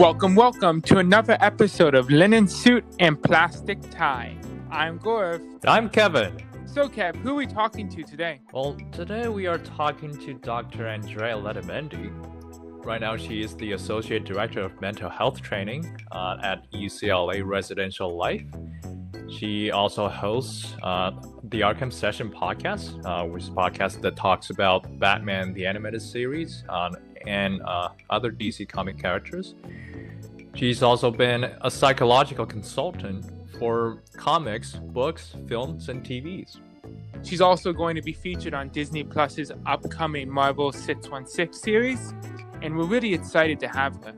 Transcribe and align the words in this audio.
Welcome, 0.00 0.34
welcome 0.34 0.80
to 0.82 0.96
another 0.96 1.36
episode 1.42 1.94
of 1.94 2.08
Linen 2.08 2.48
Suit 2.48 2.86
and 3.00 3.22
Plastic 3.22 3.78
Tie. 3.90 4.34
I'm 4.70 4.98
Gaurav. 4.98 5.42
I'm 5.66 5.90
Kevin. 5.90 6.38
So, 6.64 6.88
Kev, 6.88 7.16
who 7.16 7.32
are 7.32 7.34
we 7.34 7.46
talking 7.46 7.86
to 7.90 8.02
today? 8.02 8.40
Well, 8.50 8.78
today 8.92 9.28
we 9.28 9.46
are 9.46 9.58
talking 9.58 10.16
to 10.24 10.32
Dr. 10.32 10.86
Andrea 10.86 11.34
Letamendi. 11.34 12.10
Right 12.82 13.02
now, 13.02 13.18
she 13.18 13.42
is 13.42 13.54
the 13.56 13.72
Associate 13.72 14.24
Director 14.24 14.62
of 14.62 14.80
Mental 14.80 15.10
Health 15.10 15.42
Training 15.42 15.84
uh, 16.12 16.38
at 16.42 16.72
UCLA 16.72 17.44
Residential 17.44 18.16
Life. 18.16 18.46
She 19.28 19.70
also 19.70 20.08
hosts 20.08 20.76
uh, 20.82 21.10
the 21.44 21.60
Arkham 21.60 21.92
Session 21.92 22.30
podcast, 22.30 23.04
uh, 23.04 23.28
which 23.28 23.42
is 23.42 23.48
a 23.50 23.52
podcast 23.52 24.00
that 24.00 24.16
talks 24.16 24.48
about 24.48 24.98
Batman 24.98 25.52
the 25.52 25.66
Animated 25.66 26.00
Series 26.00 26.64
uh, 26.70 26.88
and 27.26 27.62
uh, 27.62 27.88
other 28.08 28.30
DC 28.30 28.68
comic 28.68 28.98
characters. 28.98 29.54
She's 30.54 30.82
also 30.82 31.10
been 31.10 31.44
a 31.60 31.70
psychological 31.70 32.46
consultant 32.46 33.24
for 33.58 34.02
comics, 34.16 34.74
books, 34.74 35.36
films, 35.46 35.88
and 35.88 36.04
TVs. 36.04 36.58
She's 37.22 37.40
also 37.40 37.72
going 37.72 37.96
to 37.96 38.02
be 38.02 38.12
featured 38.12 38.54
on 38.54 38.70
Disney 38.70 39.04
Plus's 39.04 39.52
upcoming 39.66 40.28
Marvel 40.28 40.72
616 40.72 41.52
series, 41.52 42.14
and 42.62 42.76
we're 42.76 42.86
really 42.86 43.12
excited 43.12 43.60
to 43.60 43.68
have 43.68 43.96
her. 44.04 44.14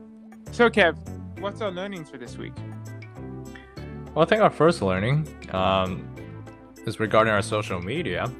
So, 0.51 0.69
Kev, 0.69 0.97
what's 1.39 1.61
our 1.61 1.71
learnings 1.71 2.09
for 2.09 2.17
this 2.17 2.37
week? 2.37 2.53
Well, 4.15 4.23
I 4.23 4.25
think 4.25 4.41
our 4.41 4.49
first 4.49 4.81
learning 4.81 5.27
um, 5.51 6.07
is 6.85 6.99
regarding 6.99 7.33
our 7.33 7.41
social 7.41 7.81
media. 7.81 8.31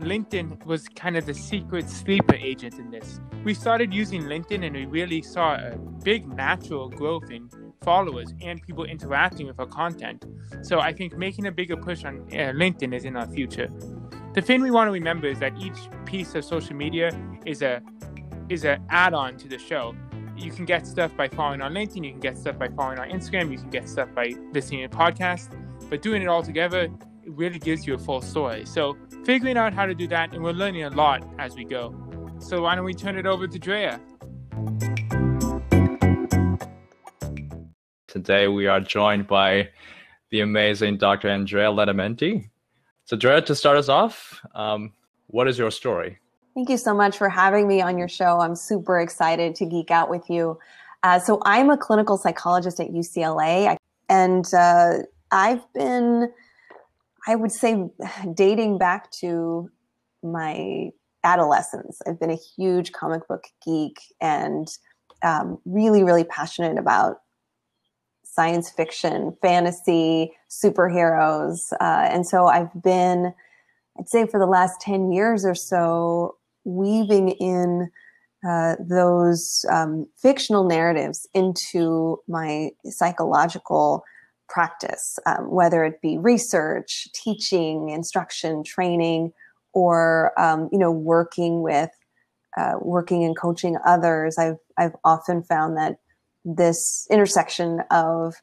LinkedIn 0.00 0.64
was 0.64 0.88
kind 0.88 1.16
of 1.16 1.26
the 1.26 1.34
secret 1.34 1.88
sleeper 1.90 2.34
agent 2.34 2.78
in 2.78 2.90
this. 2.90 3.20
We 3.44 3.54
started 3.54 3.92
using 3.92 4.22
LinkedIn 4.22 4.64
and 4.64 4.74
we 4.76 4.86
really 4.86 5.22
saw 5.22 5.54
a 5.54 5.76
big 6.04 6.28
natural 6.28 6.88
growth 6.88 7.30
in 7.30 7.48
followers 7.82 8.32
and 8.40 8.62
people 8.62 8.84
interacting 8.84 9.46
with 9.46 9.58
our 9.58 9.66
content. 9.66 10.24
So 10.62 10.80
I 10.80 10.92
think 10.92 11.16
making 11.16 11.46
a 11.46 11.52
bigger 11.52 11.76
push 11.76 12.04
on 12.04 12.20
uh, 12.32 12.52
LinkedIn 12.54 12.94
is 12.94 13.04
in 13.04 13.16
our 13.16 13.26
future. 13.26 13.68
The 14.34 14.42
thing 14.42 14.62
we 14.62 14.70
want 14.70 14.88
to 14.88 14.92
remember 14.92 15.26
is 15.26 15.40
that 15.40 15.58
each 15.58 15.78
piece 16.04 16.34
of 16.34 16.44
social 16.44 16.76
media 16.76 17.10
is 17.44 17.62
a 17.62 17.82
is 18.48 18.64
an 18.64 18.82
add-on 18.88 19.36
to 19.38 19.48
the 19.48 19.58
show. 19.58 19.94
You 20.36 20.50
can 20.52 20.64
get 20.64 20.86
stuff 20.86 21.14
by 21.16 21.28
following 21.28 21.60
on 21.60 21.74
LinkedIn, 21.74 22.04
you 22.04 22.12
can 22.12 22.20
get 22.20 22.38
stuff 22.38 22.58
by 22.58 22.68
following 22.68 22.98
on 22.98 23.10
Instagram, 23.10 23.50
you 23.50 23.58
can 23.58 23.68
get 23.68 23.88
stuff 23.88 24.08
by 24.14 24.32
listening 24.52 24.88
to 24.88 24.96
podcasts, 24.96 25.54
but 25.90 26.00
doing 26.00 26.22
it 26.22 26.28
all 26.28 26.42
together 26.42 26.88
it 27.28 27.34
really 27.36 27.58
gives 27.58 27.86
you 27.86 27.94
a 27.94 27.98
full 27.98 28.22
story. 28.22 28.64
So 28.64 28.96
figuring 29.28 29.58
out 29.58 29.74
how 29.74 29.84
to 29.84 29.94
do 29.94 30.08
that, 30.08 30.32
and 30.32 30.42
we're 30.42 30.52
learning 30.52 30.84
a 30.84 30.88
lot 30.88 31.22
as 31.38 31.54
we 31.54 31.62
go. 31.62 31.94
So 32.38 32.62
why 32.62 32.74
don't 32.74 32.86
we 32.86 32.94
turn 32.94 33.18
it 33.18 33.26
over 33.26 33.46
to 33.46 33.58
Drea? 33.58 34.00
Today 38.06 38.48
we 38.48 38.66
are 38.66 38.80
joined 38.80 39.26
by 39.26 39.68
the 40.30 40.40
amazing 40.40 40.96
Dr. 40.96 41.28
Andrea 41.28 41.66
Letamendi. 41.66 42.48
So, 43.04 43.18
Drea, 43.18 43.42
to 43.42 43.54
start 43.54 43.76
us 43.76 43.90
off, 43.90 44.40
um, 44.54 44.94
what 45.26 45.46
is 45.46 45.58
your 45.58 45.70
story? 45.70 46.18
Thank 46.54 46.70
you 46.70 46.78
so 46.78 46.94
much 46.94 47.18
for 47.18 47.28
having 47.28 47.68
me 47.68 47.82
on 47.82 47.98
your 47.98 48.08
show. 48.08 48.40
I'm 48.40 48.54
super 48.54 48.98
excited 48.98 49.54
to 49.56 49.66
geek 49.66 49.90
out 49.90 50.08
with 50.08 50.30
you. 50.30 50.58
Uh, 51.02 51.18
so, 51.18 51.42
I'm 51.44 51.68
a 51.68 51.76
clinical 51.76 52.16
psychologist 52.16 52.80
at 52.80 52.88
UCLA, 52.88 53.76
and 54.08 54.54
uh, 54.54 55.00
I've 55.30 55.70
been 55.74 56.32
I 57.28 57.34
would 57.34 57.52
say 57.52 57.84
dating 58.34 58.78
back 58.78 59.10
to 59.20 59.70
my 60.22 60.88
adolescence, 61.22 62.00
I've 62.06 62.18
been 62.18 62.30
a 62.30 62.38
huge 62.56 62.92
comic 62.92 63.28
book 63.28 63.44
geek 63.62 64.00
and 64.18 64.66
um, 65.22 65.58
really, 65.66 66.02
really 66.02 66.24
passionate 66.24 66.78
about 66.78 67.18
science 68.24 68.70
fiction, 68.70 69.36
fantasy, 69.42 70.32
superheroes. 70.48 71.70
Uh, 71.78 72.08
and 72.10 72.26
so 72.26 72.46
I've 72.46 72.70
been, 72.82 73.34
I'd 73.98 74.08
say, 74.08 74.26
for 74.26 74.40
the 74.40 74.46
last 74.46 74.80
10 74.80 75.12
years 75.12 75.44
or 75.44 75.54
so, 75.54 76.36
weaving 76.64 77.30
in 77.32 77.90
uh, 78.48 78.76
those 78.80 79.66
um, 79.70 80.06
fictional 80.16 80.64
narratives 80.64 81.28
into 81.34 82.20
my 82.26 82.70
psychological 82.84 84.02
practice, 84.48 85.18
um, 85.26 85.50
whether 85.50 85.84
it 85.84 86.00
be 86.00 86.18
research, 86.18 87.08
teaching, 87.12 87.90
instruction, 87.90 88.64
training, 88.64 89.32
or 89.72 90.32
um, 90.40 90.68
you 90.72 90.78
know 90.78 90.90
working 90.90 91.62
with 91.62 91.90
uh, 92.56 92.74
working 92.80 93.24
and 93.24 93.36
coaching 93.36 93.76
others. 93.86 94.38
I've 94.38 94.58
I've 94.76 94.96
often 95.04 95.42
found 95.42 95.76
that 95.76 95.98
this 96.44 97.06
intersection 97.10 97.80
of 97.90 98.34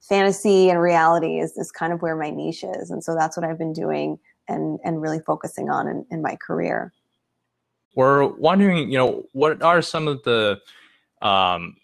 fantasy 0.00 0.68
and 0.68 0.80
reality 0.80 1.38
is, 1.38 1.56
is 1.56 1.70
kind 1.70 1.92
of 1.92 2.02
where 2.02 2.16
my 2.16 2.30
niche 2.30 2.64
is, 2.64 2.90
and 2.90 3.02
so 3.02 3.14
that's 3.14 3.36
what 3.36 3.44
I've 3.44 3.58
been 3.58 3.72
doing 3.72 4.18
and 4.48 4.78
and 4.84 5.00
really 5.00 5.20
focusing 5.20 5.70
on 5.70 5.88
in, 5.88 6.06
in 6.10 6.22
my 6.22 6.36
career. 6.36 6.92
We're 7.94 8.26
wondering, 8.26 8.90
you 8.90 8.98
know, 8.98 9.24
what 9.32 9.62
are 9.62 9.82
some 9.82 10.08
of 10.08 10.22
the 10.22 10.60
um, 11.20 11.76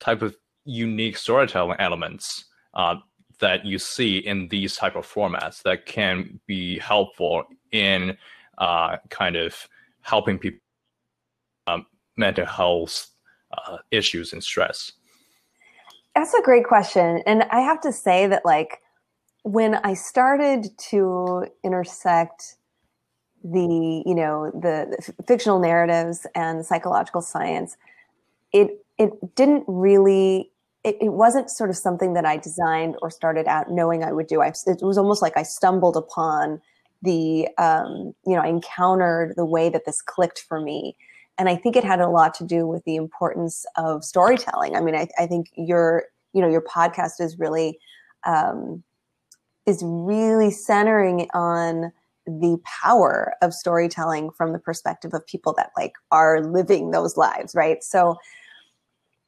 type 0.00 0.22
of 0.22 0.34
unique 0.64 1.16
storytelling 1.16 1.76
elements 1.78 2.46
uh, 2.74 2.96
that 3.42 3.66
you 3.66 3.78
see 3.78 4.18
in 4.18 4.48
these 4.48 4.76
type 4.76 4.96
of 4.96 5.06
formats 5.06 5.62
that 5.64 5.84
can 5.84 6.40
be 6.46 6.78
helpful 6.78 7.44
in 7.72 8.16
uh, 8.58 8.96
kind 9.10 9.36
of 9.36 9.68
helping 10.00 10.38
people 10.38 10.60
um, 11.66 11.84
mental 12.16 12.46
health 12.46 13.10
uh, 13.52 13.78
issues 13.90 14.32
and 14.32 14.42
stress? 14.42 14.92
That's 16.14 16.32
a 16.34 16.42
great 16.42 16.64
question. 16.64 17.22
And 17.26 17.42
I 17.50 17.60
have 17.60 17.80
to 17.82 17.92
say 17.92 18.26
that, 18.28 18.44
like, 18.44 18.80
when 19.42 19.74
I 19.76 19.94
started 19.94 20.68
to 20.90 21.46
intersect 21.64 22.56
the, 23.42 24.04
you 24.06 24.14
know, 24.14 24.52
the, 24.54 24.96
the 25.16 25.24
fictional 25.24 25.58
narratives 25.58 26.26
and 26.36 26.64
psychological 26.64 27.22
science, 27.22 27.76
it 28.52 28.70
it 28.98 29.10
didn't 29.34 29.64
really 29.66 30.51
it, 30.84 30.96
it, 31.00 31.12
wasn't 31.12 31.50
sort 31.50 31.70
of 31.70 31.76
something 31.76 32.14
that 32.14 32.24
I 32.24 32.36
designed 32.36 32.96
or 33.02 33.10
started 33.10 33.46
out 33.46 33.70
knowing 33.70 34.02
I 34.02 34.12
would 34.12 34.26
do. 34.26 34.42
I, 34.42 34.52
it 34.66 34.82
was 34.82 34.98
almost 34.98 35.22
like 35.22 35.36
I 35.36 35.42
stumbled 35.42 35.96
upon 35.96 36.60
the, 37.02 37.48
um, 37.58 38.14
you 38.26 38.34
know, 38.34 38.40
I 38.42 38.48
encountered 38.48 39.34
the 39.36 39.44
way 39.44 39.68
that 39.68 39.84
this 39.84 40.00
clicked 40.00 40.40
for 40.40 40.60
me. 40.60 40.96
And 41.38 41.48
I 41.48 41.56
think 41.56 41.76
it 41.76 41.84
had 41.84 42.00
a 42.00 42.08
lot 42.08 42.34
to 42.34 42.44
do 42.44 42.66
with 42.66 42.84
the 42.84 42.96
importance 42.96 43.64
of 43.76 44.04
storytelling. 44.04 44.76
I 44.76 44.80
mean, 44.80 44.94
I, 44.94 45.08
I 45.18 45.26
think 45.26 45.50
your, 45.56 46.04
you 46.32 46.40
know, 46.40 46.48
your 46.48 46.62
podcast 46.62 47.20
is 47.20 47.38
really, 47.38 47.78
um, 48.24 48.82
is 49.66 49.80
really 49.84 50.50
centering 50.50 51.28
on 51.32 51.92
the 52.26 52.58
power 52.64 53.34
of 53.42 53.52
storytelling 53.52 54.30
from 54.30 54.52
the 54.52 54.58
perspective 54.58 55.12
of 55.14 55.26
people 55.26 55.52
that 55.54 55.70
like 55.76 55.94
are 56.10 56.40
living 56.40 56.90
those 56.90 57.16
lives, 57.16 57.54
right? 57.54 57.82
So, 57.82 58.16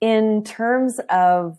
in 0.01 0.45
terms 0.45 1.01
of 1.11 1.57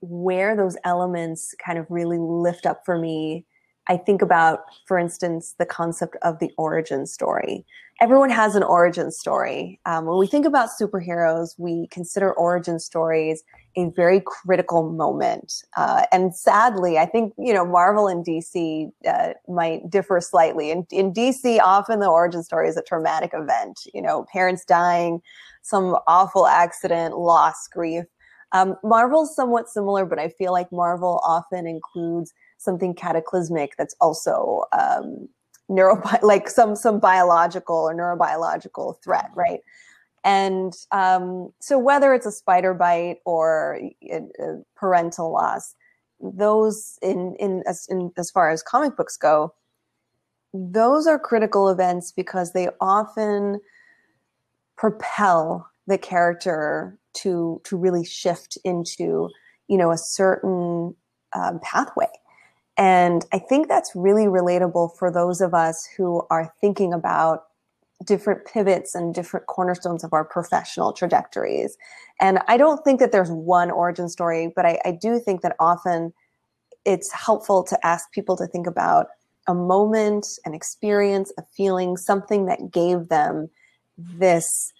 where 0.00 0.56
those 0.56 0.76
elements 0.84 1.54
kind 1.64 1.78
of 1.78 1.86
really 1.88 2.18
lift 2.18 2.66
up 2.66 2.82
for 2.84 2.98
me, 2.98 3.46
I 3.88 3.96
think 3.96 4.22
about, 4.22 4.60
for 4.86 4.98
instance, 4.98 5.54
the 5.58 5.66
concept 5.66 6.16
of 6.22 6.38
the 6.38 6.50
origin 6.56 7.06
story. 7.06 7.64
Everyone 8.00 8.30
has 8.30 8.56
an 8.56 8.62
origin 8.62 9.10
story. 9.10 9.80
Um, 9.86 10.06
when 10.06 10.18
we 10.18 10.26
think 10.26 10.46
about 10.46 10.70
superheroes, 10.80 11.54
we 11.58 11.88
consider 11.88 12.32
origin 12.32 12.78
stories 12.78 13.42
a 13.76 13.90
very 13.90 14.22
critical 14.24 14.90
moment. 14.90 15.62
Uh, 15.76 16.04
and 16.12 16.34
sadly, 16.34 16.98
I 16.98 17.06
think, 17.06 17.32
you 17.38 17.52
know, 17.54 17.64
Marvel 17.64 18.06
and 18.08 18.24
DC 18.24 18.90
uh, 19.08 19.32
might 19.48 19.88
differ 19.88 20.20
slightly. 20.20 20.70
In, 20.70 20.86
in 20.90 21.12
DC, 21.12 21.58
often 21.60 22.00
the 22.00 22.08
origin 22.08 22.42
story 22.42 22.68
is 22.68 22.76
a 22.76 22.82
traumatic 22.82 23.30
event, 23.34 23.80
you 23.94 24.02
know, 24.02 24.26
parents 24.32 24.64
dying, 24.64 25.20
some 25.62 25.96
awful 26.06 26.46
accident, 26.46 27.16
loss, 27.16 27.66
grief. 27.68 28.04
Um, 28.52 28.76
Marvel's 28.84 29.34
somewhat 29.34 29.68
similar, 29.68 30.04
but 30.04 30.18
I 30.18 30.28
feel 30.28 30.52
like 30.52 30.70
Marvel 30.70 31.20
often 31.24 31.66
includes 31.66 32.34
something 32.62 32.94
cataclysmic 32.94 33.76
that's 33.76 33.96
also 34.00 34.64
um, 34.78 35.28
neuro 35.68 36.02
like 36.22 36.48
some 36.48 36.76
some 36.76 37.00
biological 37.00 37.76
or 37.76 37.94
neurobiological 37.94 39.02
threat, 39.02 39.30
right? 39.34 39.60
And 40.24 40.72
um, 40.92 41.52
so 41.60 41.78
whether 41.78 42.14
it's 42.14 42.26
a 42.26 42.32
spider 42.32 42.74
bite 42.74 43.18
or 43.24 43.80
a, 44.02 44.16
a 44.38 44.62
parental 44.76 45.32
loss, 45.32 45.74
those 46.20 46.96
in, 47.02 47.34
in 47.40 47.64
as, 47.66 47.86
in 47.88 48.12
as 48.16 48.30
far 48.30 48.50
as 48.50 48.62
comic 48.62 48.96
books 48.96 49.16
go, 49.16 49.52
those 50.54 51.06
are 51.08 51.18
critical 51.18 51.68
events 51.68 52.12
because 52.12 52.52
they 52.52 52.68
often 52.80 53.60
propel 54.76 55.68
the 55.86 55.98
character 55.98 56.98
to 57.14 57.60
to 57.64 57.76
really 57.76 58.04
shift 58.04 58.56
into 58.64 59.28
you 59.68 59.76
know 59.76 59.90
a 59.90 59.98
certain 59.98 60.94
um, 61.34 61.58
pathway 61.62 62.08
and 62.76 63.24
i 63.32 63.38
think 63.38 63.68
that's 63.68 63.92
really 63.94 64.26
relatable 64.26 64.96
for 64.96 65.10
those 65.10 65.40
of 65.40 65.54
us 65.54 65.88
who 65.96 66.22
are 66.30 66.52
thinking 66.60 66.92
about 66.92 67.44
different 68.04 68.44
pivots 68.46 68.94
and 68.94 69.14
different 69.14 69.46
cornerstones 69.46 70.04
of 70.04 70.12
our 70.12 70.24
professional 70.24 70.92
trajectories. 70.92 71.76
And 72.20 72.40
I 72.48 72.56
don't 72.56 72.82
think 72.84 73.00
that 73.00 73.12
there's 73.12 73.30
one 73.30 73.70
origin 73.70 74.08
story, 74.08 74.52
but 74.54 74.66
I, 74.66 74.78
I 74.84 74.92
do 74.92 75.18
think 75.18 75.42
that 75.42 75.56
often 75.58 76.12
it's 76.84 77.12
helpful 77.12 77.62
to 77.64 77.86
ask 77.86 78.10
people 78.12 78.36
to 78.36 78.46
think 78.46 78.66
about 78.66 79.08
a 79.48 79.54
moment, 79.54 80.26
an 80.44 80.54
experience, 80.54 81.32
a 81.38 81.42
feeling, 81.56 81.96
something 81.96 82.46
that 82.46 82.70
gave 82.70 83.08
them 83.08 83.50
this 83.96 84.72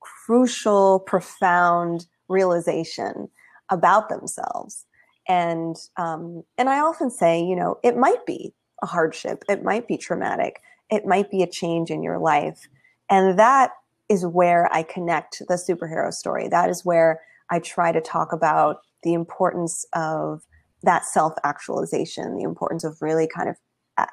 crucial, 0.00 1.00
profound 1.00 2.06
realization 2.28 3.28
about 3.70 4.08
themselves. 4.08 4.84
And 5.28 5.76
um, 5.96 6.42
and 6.58 6.68
I 6.68 6.80
often 6.80 7.10
say, 7.10 7.42
you 7.42 7.56
know, 7.56 7.78
it 7.82 7.96
might 7.96 8.24
be 8.26 8.52
a 8.82 8.86
hardship, 8.86 9.44
it 9.48 9.62
might 9.62 9.88
be 9.88 9.96
traumatic, 9.96 10.60
it 10.90 11.06
might 11.06 11.30
be 11.30 11.42
a 11.42 11.50
change 11.50 11.90
in 11.90 12.02
your 12.02 12.18
life, 12.18 12.68
and 13.10 13.38
that 13.38 13.70
is 14.08 14.26
where 14.26 14.72
I 14.72 14.82
connect 14.82 15.42
the 15.48 15.54
superhero 15.54 16.12
story. 16.12 16.48
That 16.48 16.68
is 16.68 16.84
where 16.84 17.20
I 17.50 17.58
try 17.58 17.92
to 17.92 18.00
talk 18.00 18.32
about 18.32 18.78
the 19.02 19.14
importance 19.14 19.86
of 19.94 20.42
that 20.82 21.04
self 21.04 21.34
actualization, 21.44 22.36
the 22.36 22.44
importance 22.44 22.84
of 22.84 23.00
really 23.00 23.28
kind 23.28 23.48
of 23.48 23.56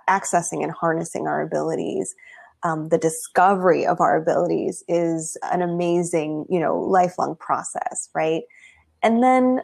accessing 0.10 0.64
and 0.64 0.72
harnessing 0.72 1.28
our 1.28 1.42
abilities. 1.42 2.16
Um, 2.64 2.90
the 2.90 2.98
discovery 2.98 3.86
of 3.86 4.00
our 4.00 4.16
abilities 4.16 4.84
is 4.88 5.38
an 5.52 5.62
amazing, 5.62 6.46
you 6.50 6.60
know, 6.60 6.80
lifelong 6.80 7.36
process, 7.40 8.10
right? 8.14 8.44
And 9.02 9.24
then, 9.24 9.62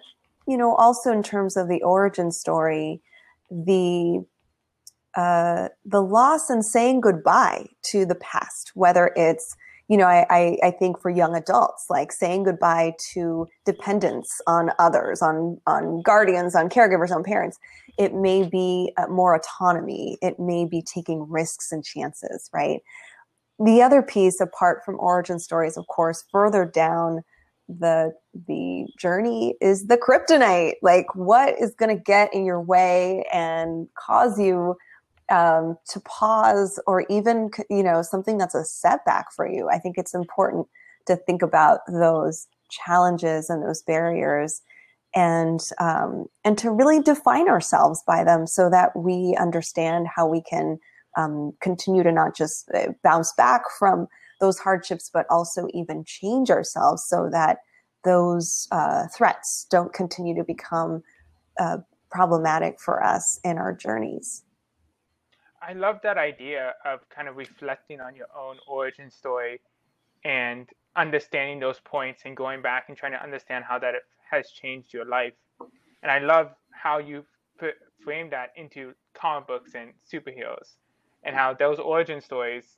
you 0.48 0.58
know, 0.58 0.76
also 0.76 1.12
in 1.12 1.24
terms 1.24 1.58
of 1.58 1.68
the 1.68 1.82
origin 1.84 2.32
story, 2.32 3.02
the 3.50 4.26
uh, 5.16 5.70
the 5.84 6.02
loss 6.02 6.50
and 6.50 6.64
saying 6.64 7.02
goodbye 7.02 7.66
to 7.92 8.06
the 8.06 8.16
past, 8.16 8.72
whether 8.76 9.12
it's 9.16 9.56
you 9.88 9.96
know, 9.96 10.06
I, 10.06 10.26
I, 10.30 10.58
I, 10.64 10.72
think 10.72 11.00
for 11.00 11.10
young 11.10 11.34
adults, 11.34 11.86
like 11.90 12.12
saying 12.12 12.44
goodbye 12.44 12.96
to 13.14 13.48
dependence 13.66 14.30
on 14.46 14.72
others, 14.80 15.22
on, 15.22 15.62
on 15.66 16.02
guardians, 16.02 16.56
on 16.56 16.68
caregivers, 16.68 17.10
on 17.10 17.24
parents, 17.24 17.58
it 17.98 18.14
may 18.14 18.48
be 18.48 18.92
uh, 18.98 19.08
more 19.08 19.34
autonomy. 19.34 20.18
It 20.22 20.40
may 20.40 20.66
be 20.66 20.82
taking 20.82 21.26
risks 21.30 21.72
and 21.72 21.86
chances, 21.86 22.50
right? 22.54 22.82
The 23.60 23.82
other 23.82 24.02
piece, 24.02 24.42
apart 24.42 24.82
from 24.84 25.00
origin 25.00 25.40
stories, 25.40 25.78
of 25.78 25.88
course, 25.88 26.26
further 26.34 26.66
down 26.66 27.24
the 27.68 28.14
the 28.48 28.88
journey 28.98 29.56
is 29.62 29.88
the 29.88 29.98
kryptonite. 29.98 30.76
Like, 30.82 31.14
what 31.16 31.56
is 31.60 31.76
going 31.76 31.96
to 31.96 32.02
get 32.02 32.34
in 32.34 32.46
your 32.46 32.62
way 32.62 33.26
and 33.34 33.88
cause 33.96 34.40
you 34.40 34.78
um, 35.30 35.78
to 35.90 36.00
pause 36.02 36.80
or 36.88 37.06
even 37.10 37.50
you 37.70 37.84
know 37.84 38.02
something 38.02 38.38
that's 38.38 38.56
a 38.56 38.64
setback 38.64 39.32
for 39.34 39.46
you 39.46 39.68
i 39.70 39.78
think 39.78 39.98
it's 39.98 40.14
important 40.14 40.66
to 41.06 41.18
think 41.18 41.42
about 41.42 41.80
those 41.88 42.48
challenges 42.70 43.50
and 43.50 43.64
those 43.64 43.82
barriers 43.82 44.62
and 45.16 45.62
um, 45.80 46.28
and 46.44 46.58
to 46.58 46.72
really 46.72 47.02
define 47.02 47.50
ourselves 47.50 48.04
by 48.06 48.24
them 48.24 48.46
so 48.46 48.70
that 48.70 48.96
we 48.96 49.36
understand 49.40 50.08
how 50.08 50.28
we 50.28 50.42
can 50.42 50.78
um, 51.18 51.54
continue 51.60 52.04
to 52.04 52.12
not 52.12 52.36
just 52.36 52.70
uh, 52.74 52.90
bounce 53.04 53.34
back 53.34 53.64
from 53.80 54.08
those 54.40 54.60
hardships 54.60 55.10
but 55.14 55.26
also 55.30 55.68
even 55.74 56.04
change 56.06 56.50
ourselves 56.50 57.06
so 57.08 57.30
that 57.32 57.58
those 58.04 58.68
uh, 58.72 59.08
threats 59.16 59.68
don't 59.70 59.94
continue 59.94 60.36
to 60.36 60.44
become 60.44 61.02
uh, 61.60 61.78
problematic 62.10 62.80
for 62.80 63.04
us 63.04 63.40
in 63.44 63.58
our 63.58 63.74
journeys 63.74 64.44
I 65.62 65.74
love 65.74 66.00
that 66.04 66.18
idea 66.18 66.76
of 66.86 67.00
kind 67.10 67.28
of 67.28 67.36
reflecting 67.36 68.00
on 68.00 68.16
your 68.16 68.28
own 68.38 68.58
origin 68.68 69.10
story 69.10 69.60
and 70.24 70.70
understanding 70.96 71.60
those 71.60 71.80
points 71.80 72.22
and 72.26 72.38
going 72.38 72.62
back 72.62 72.86
and 72.88 72.98
trying 72.98 73.12
to 73.14 73.22
understand 73.22 73.66
how 73.66 73.80
that 73.80 73.96
has 74.30 74.52
changed 74.52 74.94
your 74.94 75.06
life. 75.06 75.34
And 76.04 76.12
I 76.12 76.20
love 76.20 76.52
how 76.72 77.00
you 77.00 77.26
put, 77.60 77.76
frame 78.04 78.30
that 78.30 78.52
into 78.56 78.94
comic 79.14 79.48
books 79.48 79.72
and 79.76 79.92
superheroes 80.12 80.76
and 81.24 81.36
how 81.36 81.54
those 81.54 81.80
origin 81.80 82.22
stories 82.22 82.78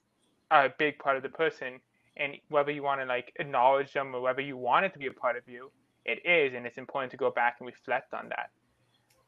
a 0.51 0.69
big 0.77 0.99
part 0.99 1.17
of 1.17 1.23
the 1.23 1.29
person. 1.29 1.79
And 2.17 2.33
whether 2.49 2.71
you 2.71 2.83
want 2.83 3.01
to 3.01 3.05
like 3.05 3.31
acknowledge 3.39 3.93
them 3.93 4.13
or 4.13 4.21
whether 4.21 4.41
you 4.41 4.57
want 4.57 4.85
it 4.85 4.93
to 4.93 4.99
be 4.99 5.07
a 5.07 5.11
part 5.13 5.37
of 5.37 5.43
you, 5.47 5.71
it 6.05 6.25
is. 6.25 6.53
And 6.53 6.65
it's 6.65 6.77
important 6.77 7.11
to 7.11 7.17
go 7.17 7.31
back 7.31 7.57
and 7.59 7.67
reflect 7.67 8.13
on 8.13 8.29
that. 8.29 8.49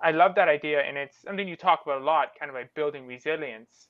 I 0.03 0.11
love 0.11 0.33
that 0.35 0.47
idea, 0.47 0.81
and 0.81 0.97
it's 0.97 1.21
something 1.21 1.47
you 1.47 1.55
talk 1.55 1.81
about 1.85 2.01
a 2.01 2.03
lot, 2.03 2.29
kind 2.39 2.49
of 2.49 2.55
like 2.55 2.73
building 2.73 3.05
resilience 3.05 3.87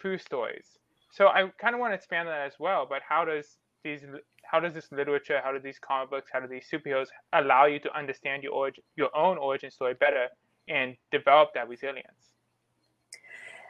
through 0.00 0.16
stories. 0.16 0.78
So 1.12 1.26
I 1.26 1.50
kind 1.60 1.74
of 1.74 1.80
want 1.80 1.90
to 1.90 1.96
expand 1.96 2.28
on 2.28 2.34
that 2.34 2.46
as 2.46 2.54
well. 2.58 2.86
But 2.88 3.02
how 3.06 3.26
does 3.26 3.58
these, 3.84 4.00
how 4.44 4.58
does 4.58 4.72
this 4.72 4.90
literature, 4.90 5.40
how 5.44 5.52
do 5.52 5.58
these 5.58 5.78
comic 5.78 6.08
books, 6.08 6.30
how 6.32 6.40
do 6.40 6.48
these 6.48 6.66
superheroes 6.72 7.08
allow 7.34 7.66
you 7.66 7.78
to 7.80 7.94
understand 7.96 8.42
your 8.42 8.52
origin, 8.52 8.82
your 8.96 9.14
own 9.14 9.36
origin 9.36 9.70
story 9.70 9.94
better 9.94 10.28
and 10.68 10.96
develop 11.12 11.50
that 11.54 11.68
resilience? 11.68 12.29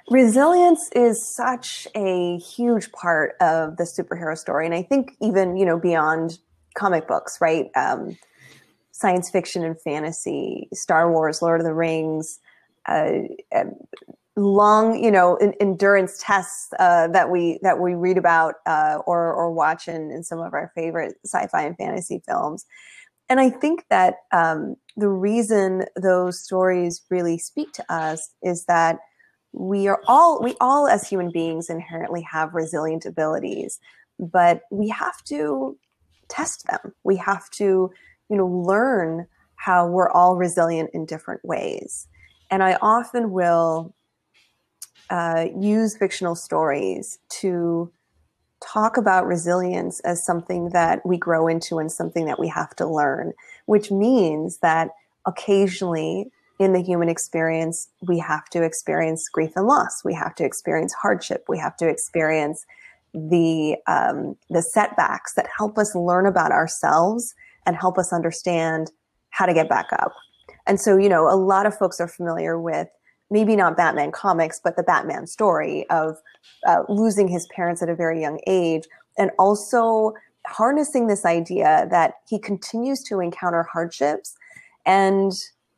Resilience 0.09 0.89
is 0.95 1.35
such 1.37 1.87
a 1.95 2.39
huge 2.39 2.91
part 2.93 3.35
of 3.41 3.77
the 3.77 3.85
superhero 3.85 4.37
story, 4.37 4.67
and 4.67 4.75
I 4.75 4.83
think 4.83 5.13
even 5.21 5.57
you 5.57 5.65
know 5.65 5.79
beyond 5.79 6.39
comic 6.75 7.07
books, 7.07 7.39
right? 7.41 7.67
Um, 7.77 8.17
science 8.93 9.31
fiction 9.31 9.65
and 9.65 9.81
fantasy, 9.81 10.69
Star 10.75 11.11
Wars, 11.11 11.41
Lord 11.43 11.61
of 11.61 11.67
the 11.67 11.75
Rings, 11.75 12.39
uh, 12.87 13.11
long, 14.37 15.03
you 15.03 15.11
know, 15.11 15.37
in, 15.37 15.55
endurance 15.61 16.21
tests 16.25 16.69
uh, 16.79 17.09
that 17.09 17.31
we 17.31 17.59
that 17.63 17.79
we 17.79 17.95
read 17.95 18.19
about 18.19 18.55
uh, 18.67 18.99
or 19.07 19.33
or 19.33 19.53
watch 19.53 19.89
in, 19.89 20.11
in 20.11 20.23
some 20.23 20.39
of 20.41 20.55
our 20.55 20.73
favorite 20.75 21.17
sci-fi 21.25 21.63
and 21.63 21.77
fantasy 21.77 22.23
films. 22.27 22.65
And 23.29 23.39
I 23.39 23.51
think 23.51 23.85
that 23.91 24.15
um, 24.33 24.77
the 24.97 25.09
reason 25.09 25.85
those 26.01 26.43
stories 26.43 27.03
really 27.11 27.39
speak 27.39 27.73
to 27.75 27.93
us 27.93 28.35
is 28.43 28.65
that 28.67 28.99
we 29.53 29.89
are 29.89 30.01
all 30.07 30.43
we 30.43 30.55
all 30.61 30.87
as 30.87 31.09
human 31.09 31.31
beings 31.31 31.69
inherently 31.71 32.23
have 32.23 32.55
resilient 32.55 33.05
abilities, 33.05 33.81
but 34.19 34.63
we 34.71 34.89
have 34.89 35.23
to 35.25 35.77
test 36.29 36.67
them. 36.67 36.95
We 37.03 37.17
have 37.17 37.51
to 37.51 37.91
you 38.31 38.37
know, 38.37 38.47
learn 38.47 39.27
how 39.57 39.87
we're 39.87 40.11
all 40.11 40.37
resilient 40.37 40.91
in 40.95 41.05
different 41.05 41.45
ways. 41.45 42.07
And 42.51 42.63
I 42.63 42.79
often 42.81 43.33
will 43.33 43.95
uh, 45.11 45.47
use 45.59 45.97
fictional 45.97 46.37
stories 46.37 47.19
to 47.41 47.93
talk 48.65 48.97
about 48.97 49.27
resilience 49.27 50.01
as 50.01 50.25
something 50.25 50.71
that 50.71 51.05
we 51.05 51.19
grow 51.19 51.49
into 51.49 51.79
and 51.79 51.91
something 51.91 52.27
that 52.27 52.39
we 52.39 52.49
have 52.49 52.75
to 52.77 52.87
learn, 52.87 53.33
which 53.67 53.91
means 53.91 54.59
that 54.59 54.91
occasionally 55.27 56.31
in 56.61 56.75
the 56.75 56.83
human 56.83 57.09
experience, 57.09 57.89
we 58.07 58.19
have 58.19 58.45
to 58.51 58.63
experience 58.63 59.29
grief 59.31 59.53
and 59.57 59.67
loss. 59.67 60.05
We 60.05 60.15
have 60.15 60.35
to 60.37 60.45
experience 60.45 60.93
hardship. 60.93 61.47
We 61.49 61.59
have 61.59 61.75
to 61.79 61.89
experience 61.89 62.67
the 63.15 63.77
um, 63.89 64.37
the 64.51 64.63
setbacks 64.63 65.33
that 65.35 65.49
help 65.57 65.79
us 65.79 65.95
learn 65.97 66.27
about 66.27 66.53
ourselves 66.53 67.35
and 67.65 67.75
help 67.75 67.99
us 67.99 68.13
understand 68.13 68.93
how 69.31 69.47
to 69.47 69.55
get 69.55 69.71
back 69.71 69.87
up. 69.95 70.13
And 70.67 70.79
so, 70.79 70.99
you 70.99 71.09
know, 71.09 71.29
a 71.29 71.35
lot 71.35 71.65
of 71.65 71.77
folks 71.77 71.99
are 71.99 72.07
familiar 72.07 72.61
with 72.61 72.89
maybe 73.31 73.57
not 73.57 73.77
Batman 73.77 74.13
comics, 74.13 74.61
but 74.63 74.77
the 74.77 74.83
Batman 74.83 75.27
story 75.27 75.89
of 75.89 76.19
uh, 76.69 76.83
losing 76.91 77.27
his 77.27 77.49
parents 77.57 77.83
at 77.83 77.89
a 77.89 77.95
very 77.95 78.21
young 78.21 78.39
age 78.47 78.85
and 79.17 79.31
also 79.39 80.13
harnessing 80.47 81.07
this 81.07 81.25
idea 81.25 81.89
that 81.91 82.15
he 82.29 82.39
continues 82.39 83.03
to 83.05 83.21
encounter 83.21 83.63
hardships 83.63 84.37
and 84.85 85.33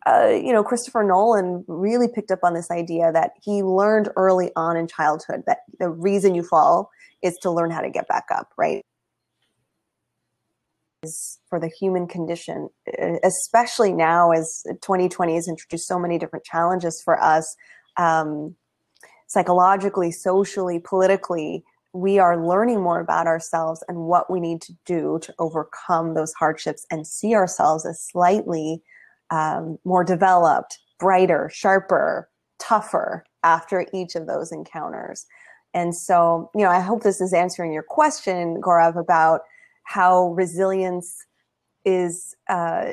uh, 0.06 0.28
you 0.28 0.52
know 0.52 0.62
christopher 0.62 1.04
nolan 1.04 1.64
really 1.68 2.09
picked 2.09 2.30
up 2.30 2.40
on 2.42 2.54
this 2.54 2.71
idea 2.71 3.12
that 3.12 3.32
he 3.42 3.62
learned 3.62 4.09
early 4.16 4.50
on 4.56 4.76
in 4.76 4.87
childhood 4.87 5.42
that 5.47 5.59
the 5.78 5.88
reason 5.88 6.35
you 6.35 6.42
fall 6.42 6.90
is 7.23 7.37
to 7.38 7.50
learn 7.50 7.71
how 7.71 7.80
to 7.80 7.90
get 7.90 8.09
back 8.09 8.26
up 8.30 8.52
right 8.56 8.82
Is 11.02 11.40
for 11.49 11.59
the 11.59 11.68
human 11.68 12.06
condition, 12.06 12.68
especially 13.25 13.92
now 13.92 14.30
as 14.30 14.62
2020 14.82 15.35
has 15.35 15.49
introduced 15.49 15.88
so 15.88 15.99
many 15.99 16.16
different 16.16 16.44
challenges 16.44 17.02
for 17.02 17.21
us, 17.21 17.56
um, 17.97 18.54
psychologically, 19.26 20.12
socially, 20.12 20.78
politically. 20.78 21.64
We 21.92 22.21
are 22.21 22.47
learning 22.47 22.82
more 22.82 23.00
about 23.00 23.26
ourselves 23.26 23.82
and 23.88 23.99
what 24.06 24.30
we 24.30 24.38
need 24.38 24.62
to 24.62 24.73
do 24.87 25.18
to 25.23 25.35
overcome 25.40 26.14
those 26.14 26.32
hardships 26.35 26.87
and 26.90 27.04
see 27.04 27.35
ourselves 27.35 27.85
as 27.85 28.00
slightly 28.00 28.80
um, 29.32 29.78
more 29.84 30.04
developed, 30.04 30.78
brighter, 31.00 31.50
sharper, 31.52 32.28
tougher 32.60 33.24
after 33.42 33.86
each 33.92 34.14
of 34.14 34.26
those 34.26 34.52
encounters. 34.52 35.26
And 35.74 35.96
so, 35.96 36.50
you 36.54 36.62
know, 36.62 36.70
I 36.70 36.80
hope 36.80 37.02
this 37.02 37.20
is 37.20 37.32
answering 37.32 37.72
your 37.72 37.82
question, 37.82 38.60
Gaurav, 38.60 38.96
about 38.96 39.40
how 39.84 40.28
resilience 40.34 41.24
is 41.84 42.36
uh, 42.48 42.92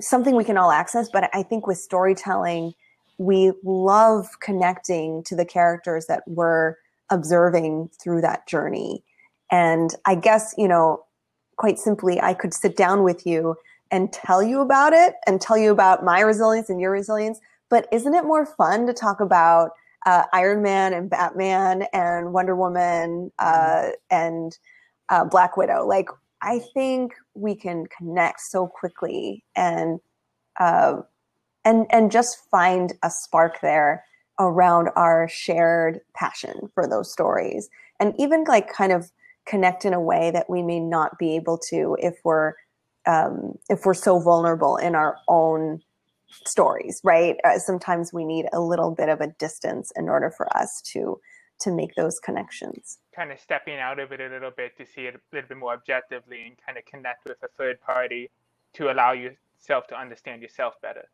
something 0.00 0.34
we 0.34 0.42
can 0.42 0.56
all 0.56 0.72
access. 0.72 1.08
But 1.12 1.30
I 1.34 1.42
think 1.42 1.66
with 1.66 1.78
storytelling, 1.78 2.72
we 3.18 3.52
love 3.62 4.26
connecting 4.40 5.22
to 5.24 5.36
the 5.36 5.44
characters 5.44 6.06
that 6.06 6.22
we're 6.26 6.76
observing 7.10 7.90
through 8.02 8.22
that 8.22 8.48
journey. 8.48 9.04
And 9.50 9.94
I 10.06 10.14
guess, 10.14 10.54
you 10.56 10.66
know, 10.66 11.04
quite 11.56 11.78
simply, 11.78 12.20
I 12.20 12.32
could 12.32 12.54
sit 12.54 12.74
down 12.74 13.04
with 13.04 13.26
you 13.26 13.56
and 13.90 14.12
tell 14.12 14.42
you 14.42 14.60
about 14.60 14.92
it 14.92 15.14
and 15.26 15.40
tell 15.40 15.56
you 15.56 15.70
about 15.70 16.04
my 16.04 16.20
resilience 16.20 16.70
and 16.70 16.80
your 16.80 16.90
resilience. 16.90 17.40
But 17.68 17.88
isn't 17.92 18.14
it 18.14 18.24
more 18.24 18.46
fun 18.46 18.86
to 18.86 18.92
talk 18.92 19.20
about 19.20 19.70
uh, 20.06 20.24
Iron 20.32 20.62
Man 20.62 20.92
and 20.92 21.08
Batman 21.08 21.86
and 21.92 22.32
Wonder 22.32 22.54
Woman 22.54 23.32
uh, 23.38 23.44
mm-hmm. 23.46 23.90
and 24.10 24.58
uh, 25.08 25.24
Black 25.24 25.56
Widow? 25.56 25.86
Like, 25.86 26.08
I 26.42 26.60
think 26.74 27.14
we 27.34 27.54
can 27.54 27.86
connect 27.86 28.40
so 28.40 28.66
quickly 28.66 29.44
and 29.56 29.98
uh, 30.60 30.96
and 31.64 31.86
and 31.90 32.10
just 32.10 32.48
find 32.50 32.92
a 33.02 33.10
spark 33.10 33.60
there 33.60 34.04
around 34.38 34.90
our 34.94 35.28
shared 35.28 36.00
passion 36.14 36.68
for 36.74 36.86
those 36.86 37.10
stories, 37.10 37.70
and 37.98 38.14
even 38.18 38.44
like 38.44 38.72
kind 38.72 38.92
of 38.92 39.10
connect 39.46 39.84
in 39.84 39.94
a 39.94 40.00
way 40.00 40.30
that 40.30 40.48
we 40.48 40.62
may 40.62 40.80
not 40.80 41.18
be 41.18 41.34
able 41.34 41.58
to 41.58 41.96
if 42.00 42.18
we're 42.24 42.54
um, 43.06 43.58
if 43.68 43.84
we're 43.84 43.94
so 43.94 44.20
vulnerable 44.20 44.76
in 44.76 44.94
our 44.94 45.16
own 45.28 45.80
stories, 46.44 47.00
right? 47.04 47.36
Uh, 47.44 47.58
sometimes 47.58 48.12
we 48.12 48.24
need 48.24 48.46
a 48.52 48.60
little 48.60 48.90
bit 48.90 49.08
of 49.08 49.20
a 49.20 49.28
distance 49.38 49.92
in 49.96 50.08
order 50.08 50.30
for 50.30 50.54
us 50.56 50.80
to 50.92 51.20
to 51.60 51.70
make 51.70 51.94
those 51.94 52.18
connections. 52.18 52.98
Kind 53.14 53.30
of 53.30 53.38
stepping 53.38 53.78
out 53.78 54.00
of 54.00 54.10
it 54.10 54.20
a 54.20 54.26
little 54.26 54.50
bit 54.50 54.76
to 54.76 54.84
see 54.84 55.02
it 55.02 55.14
a 55.14 55.18
little 55.32 55.48
bit 55.48 55.56
more 55.56 55.72
objectively 55.72 56.42
and 56.46 56.56
kind 56.64 56.76
of 56.76 56.84
connect 56.84 57.24
with 57.24 57.36
a 57.44 57.48
third 57.56 57.80
party 57.80 58.28
to 58.74 58.90
allow 58.90 59.12
yourself 59.12 59.86
to 59.86 59.96
understand 59.96 60.42
yourself 60.42 60.74
better. 60.82 61.08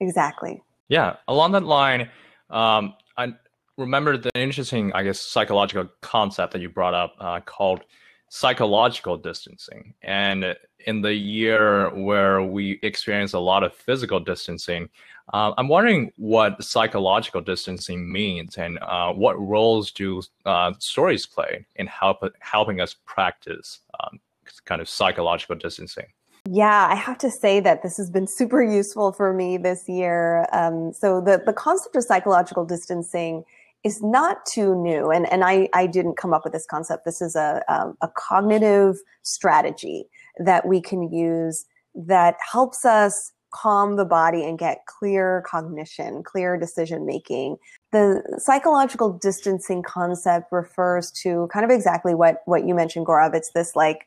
Exactly. 0.00 0.62
Yeah, 0.88 1.16
along 1.28 1.52
that 1.52 1.62
line, 1.62 2.10
um, 2.50 2.94
I 3.16 3.34
remember 3.78 4.16
the 4.16 4.30
interesting, 4.34 4.92
I 4.92 5.04
guess, 5.04 5.20
psychological 5.20 5.88
concept 6.00 6.52
that 6.52 6.60
you 6.60 6.68
brought 6.68 6.94
up 6.94 7.14
uh, 7.20 7.40
called 7.40 7.82
psychological 8.30 9.16
distancing. 9.16 9.92
And 10.02 10.56
in 10.86 11.02
the 11.02 11.12
year 11.12 11.90
where 11.90 12.42
we 12.42 12.78
experience 12.82 13.32
a 13.32 13.40
lot 13.40 13.64
of 13.64 13.74
physical 13.74 14.20
distancing, 14.20 14.88
uh, 15.34 15.52
I'm 15.58 15.66
wondering 15.66 16.12
what 16.16 16.62
psychological 16.62 17.40
distancing 17.40 18.10
means 18.10 18.56
and 18.56 18.78
uh, 18.78 19.12
what 19.12 19.38
roles 19.38 19.90
do 19.90 20.22
uh, 20.46 20.72
stories 20.78 21.26
play 21.26 21.66
in 21.74 21.88
help, 21.88 22.22
helping 22.38 22.80
us 22.80 22.94
practice 23.04 23.80
um, 23.98 24.20
kind 24.64 24.80
of 24.80 24.88
psychological 24.88 25.56
distancing. 25.56 26.06
Yeah, 26.48 26.86
I 26.88 26.94
have 26.94 27.18
to 27.18 27.30
say 27.30 27.58
that 27.60 27.82
this 27.82 27.96
has 27.96 28.10
been 28.10 28.28
super 28.28 28.62
useful 28.62 29.12
for 29.12 29.34
me 29.34 29.58
this 29.58 29.88
year. 29.88 30.46
Um, 30.52 30.92
so 30.92 31.20
the 31.20 31.42
the 31.44 31.52
concept 31.52 31.96
of 31.96 32.04
psychological 32.04 32.64
distancing 32.64 33.44
is 33.82 34.02
not 34.02 34.44
too 34.46 34.74
new, 34.74 35.10
and 35.10 35.30
and 35.32 35.44
I 35.44 35.68
I 35.74 35.86
didn't 35.86 36.16
come 36.16 36.34
up 36.34 36.44
with 36.44 36.52
this 36.52 36.66
concept. 36.66 37.04
This 37.04 37.20
is 37.20 37.36
a 37.36 37.62
a, 37.68 37.74
um, 37.74 37.96
a 38.00 38.08
cognitive 38.08 38.96
strategy 39.22 40.06
that 40.38 40.66
we 40.66 40.80
can 40.80 41.12
use 41.12 41.64
that 41.94 42.36
helps 42.52 42.84
us 42.84 43.32
calm 43.52 43.96
the 43.96 44.04
body 44.04 44.44
and 44.44 44.58
get 44.58 44.86
clear 44.86 45.42
cognition, 45.46 46.22
clear 46.22 46.56
decision 46.56 47.04
making. 47.04 47.56
The 47.92 48.22
psychological 48.38 49.12
distancing 49.12 49.82
concept 49.82 50.52
refers 50.52 51.10
to 51.22 51.48
kind 51.52 51.64
of 51.64 51.70
exactly 51.70 52.14
what 52.14 52.42
what 52.46 52.66
you 52.66 52.74
mentioned, 52.74 53.06
Gaurav. 53.06 53.34
It's 53.34 53.52
this 53.52 53.74
like 53.74 54.06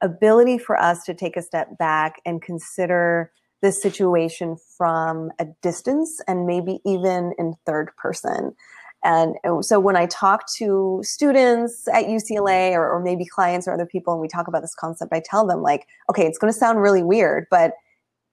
ability 0.00 0.58
for 0.58 0.80
us 0.80 1.04
to 1.04 1.14
take 1.14 1.36
a 1.36 1.42
step 1.42 1.76
back 1.76 2.20
and 2.24 2.40
consider 2.40 3.32
this 3.60 3.82
situation 3.82 4.56
from 4.76 5.32
a 5.40 5.46
distance 5.62 6.20
and 6.28 6.46
maybe 6.46 6.80
even 6.84 7.32
in 7.38 7.54
third 7.66 7.90
person. 7.96 8.54
And 9.04 9.36
so 9.60 9.78
when 9.78 9.96
I 9.96 10.06
talk 10.06 10.50
to 10.56 11.00
students 11.04 11.86
at 11.88 12.06
UCLA 12.06 12.72
or, 12.72 12.90
or, 12.90 13.00
maybe 13.00 13.24
clients 13.24 13.68
or 13.68 13.72
other 13.72 13.86
people 13.86 14.12
and 14.12 14.20
we 14.20 14.26
talk 14.26 14.48
about 14.48 14.60
this 14.60 14.74
concept, 14.74 15.12
I 15.12 15.22
tell 15.24 15.46
them 15.46 15.62
like, 15.62 15.86
okay, 16.10 16.26
it's 16.26 16.36
going 16.36 16.52
to 16.52 16.58
sound 16.58 16.82
really 16.82 17.04
weird, 17.04 17.46
but 17.48 17.74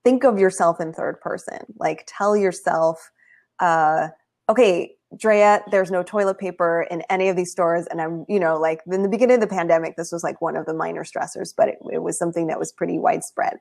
think 0.03 0.24
of 0.24 0.39
yourself 0.39 0.81
in 0.81 0.91
third 0.91 1.22
person. 1.22 1.60
Like 1.77 2.03
tell 2.07 2.36
yourself, 2.36 3.12
uh, 3.60 4.07
okay, 4.50 4.95
Drea, 5.15 5.63
there's 5.69 5.91
no 5.91 6.03
toilet 6.03 6.39
paper 6.39 6.88
in 6.89 7.03
any 7.10 7.29
of 7.29 7.36
these 7.36 7.51
stores. 7.51 7.86
And 7.88 8.01
I'm, 8.01 8.25
you 8.27 8.39
know, 8.39 8.57
like 8.57 8.81
in 8.91 9.03
the 9.03 9.10
beginning 9.10 9.36
of 9.36 9.41
the 9.41 9.48
pandemic, 9.48 9.95
this 9.95 10.12
was 10.12 10.24
like 10.24 10.41
one 10.41 10.55
of 10.55 10.65
the 10.65 10.74
minor 10.74 11.03
stressors, 11.03 11.53
but 11.55 11.69
it, 11.69 11.77
it 11.93 12.01
was 12.01 12.17
something 12.17 12.48
that 12.48 12.60
was 12.60 12.72
pretty 12.72 12.98
widespread. 12.98 13.57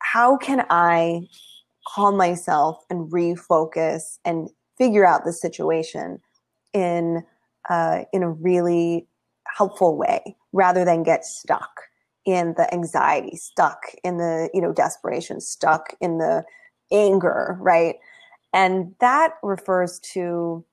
How 0.00 0.36
can 0.36 0.66
I 0.68 1.26
calm 1.88 2.16
myself 2.16 2.84
and 2.90 3.10
refocus 3.10 4.18
and 4.24 4.50
figure 4.80 5.06
out 5.06 5.24
the 5.24 5.32
situation 5.32 6.18
in 6.72 7.22
uh, 7.68 8.00
in 8.12 8.22
a 8.22 8.30
really 8.30 9.06
helpful 9.46 9.96
way 9.96 10.34
rather 10.52 10.84
than 10.84 11.02
get 11.02 11.24
stuck 11.24 11.82
in 12.24 12.54
the 12.56 12.72
anxiety, 12.72 13.36
stuck 13.36 13.82
in 14.02 14.16
the 14.16 14.48
you 14.54 14.60
know 14.60 14.72
desperation, 14.72 15.40
stuck 15.40 15.94
in 16.00 16.16
the 16.16 16.42
anger, 16.90 17.58
right? 17.60 17.96
And 18.52 18.94
that 19.00 19.34
refers 19.42 20.00
to 20.14 20.64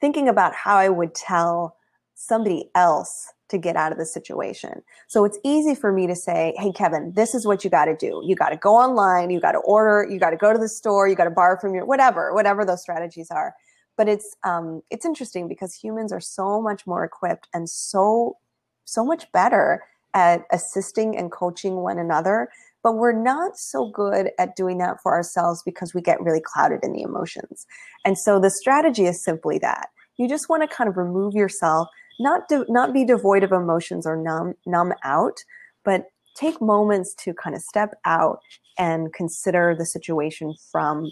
thinking 0.00 0.28
about 0.28 0.54
how 0.54 0.76
I 0.76 0.90
would 0.90 1.14
tell 1.14 1.76
somebody 2.14 2.70
else 2.74 3.32
to 3.50 3.58
get 3.58 3.76
out 3.76 3.92
of 3.92 3.98
the 3.98 4.06
situation. 4.06 4.82
So 5.06 5.24
it's 5.24 5.38
easy 5.44 5.74
for 5.74 5.92
me 5.92 6.06
to 6.06 6.16
say, 6.16 6.54
Hey, 6.56 6.72
Kevin, 6.72 7.12
this 7.14 7.34
is 7.34 7.46
what 7.46 7.62
you 7.62 7.70
got 7.70 7.84
to 7.86 7.96
do. 7.96 8.22
You 8.24 8.34
got 8.34 8.50
to 8.50 8.56
go 8.56 8.74
online. 8.74 9.30
You 9.30 9.40
got 9.40 9.52
to 9.52 9.58
order. 9.58 10.06
You 10.10 10.18
got 10.18 10.30
to 10.30 10.36
go 10.36 10.52
to 10.52 10.58
the 10.58 10.68
store. 10.68 11.08
You 11.08 11.14
got 11.14 11.24
to 11.24 11.30
borrow 11.30 11.58
from 11.60 11.74
your, 11.74 11.84
whatever, 11.84 12.32
whatever 12.32 12.64
those 12.64 12.82
strategies 12.82 13.30
are. 13.30 13.54
But 13.96 14.08
it's, 14.08 14.34
um, 14.44 14.82
it's 14.90 15.04
interesting 15.04 15.46
because 15.46 15.74
humans 15.74 16.12
are 16.12 16.20
so 16.20 16.60
much 16.60 16.86
more 16.86 17.04
equipped 17.04 17.48
and 17.54 17.68
so, 17.68 18.38
so 18.86 19.04
much 19.04 19.30
better 19.32 19.84
at 20.14 20.42
assisting 20.50 21.16
and 21.16 21.30
coaching 21.30 21.76
one 21.76 21.98
another 21.98 22.48
but 22.84 22.98
we're 22.98 23.18
not 23.18 23.56
so 23.56 23.88
good 23.88 24.30
at 24.38 24.54
doing 24.54 24.76
that 24.78 25.00
for 25.02 25.14
ourselves 25.14 25.62
because 25.64 25.94
we 25.94 26.02
get 26.02 26.20
really 26.20 26.42
clouded 26.44 26.80
in 26.84 26.92
the 26.92 27.00
emotions. 27.00 27.66
And 28.04 28.16
so 28.16 28.38
the 28.38 28.50
strategy 28.50 29.06
is 29.06 29.24
simply 29.24 29.58
that. 29.58 29.88
You 30.18 30.28
just 30.28 30.50
want 30.50 30.62
to 30.62 30.76
kind 30.76 30.88
of 30.88 30.98
remove 30.98 31.34
yourself, 31.34 31.88
not 32.18 32.48
de- 32.48 32.66
not 32.68 32.92
be 32.92 33.04
devoid 33.04 33.42
of 33.42 33.52
emotions 33.52 34.06
or 34.06 34.16
numb 34.16 34.54
numb 34.66 34.92
out, 35.04 35.38
but 35.84 36.06
take 36.34 36.60
moments 36.60 37.14
to 37.14 37.32
kind 37.34 37.54
of 37.54 37.62
step 37.62 37.94
out 38.04 38.40
and 38.78 39.12
consider 39.12 39.74
the 39.76 39.86
situation 39.86 40.54
from 40.70 41.10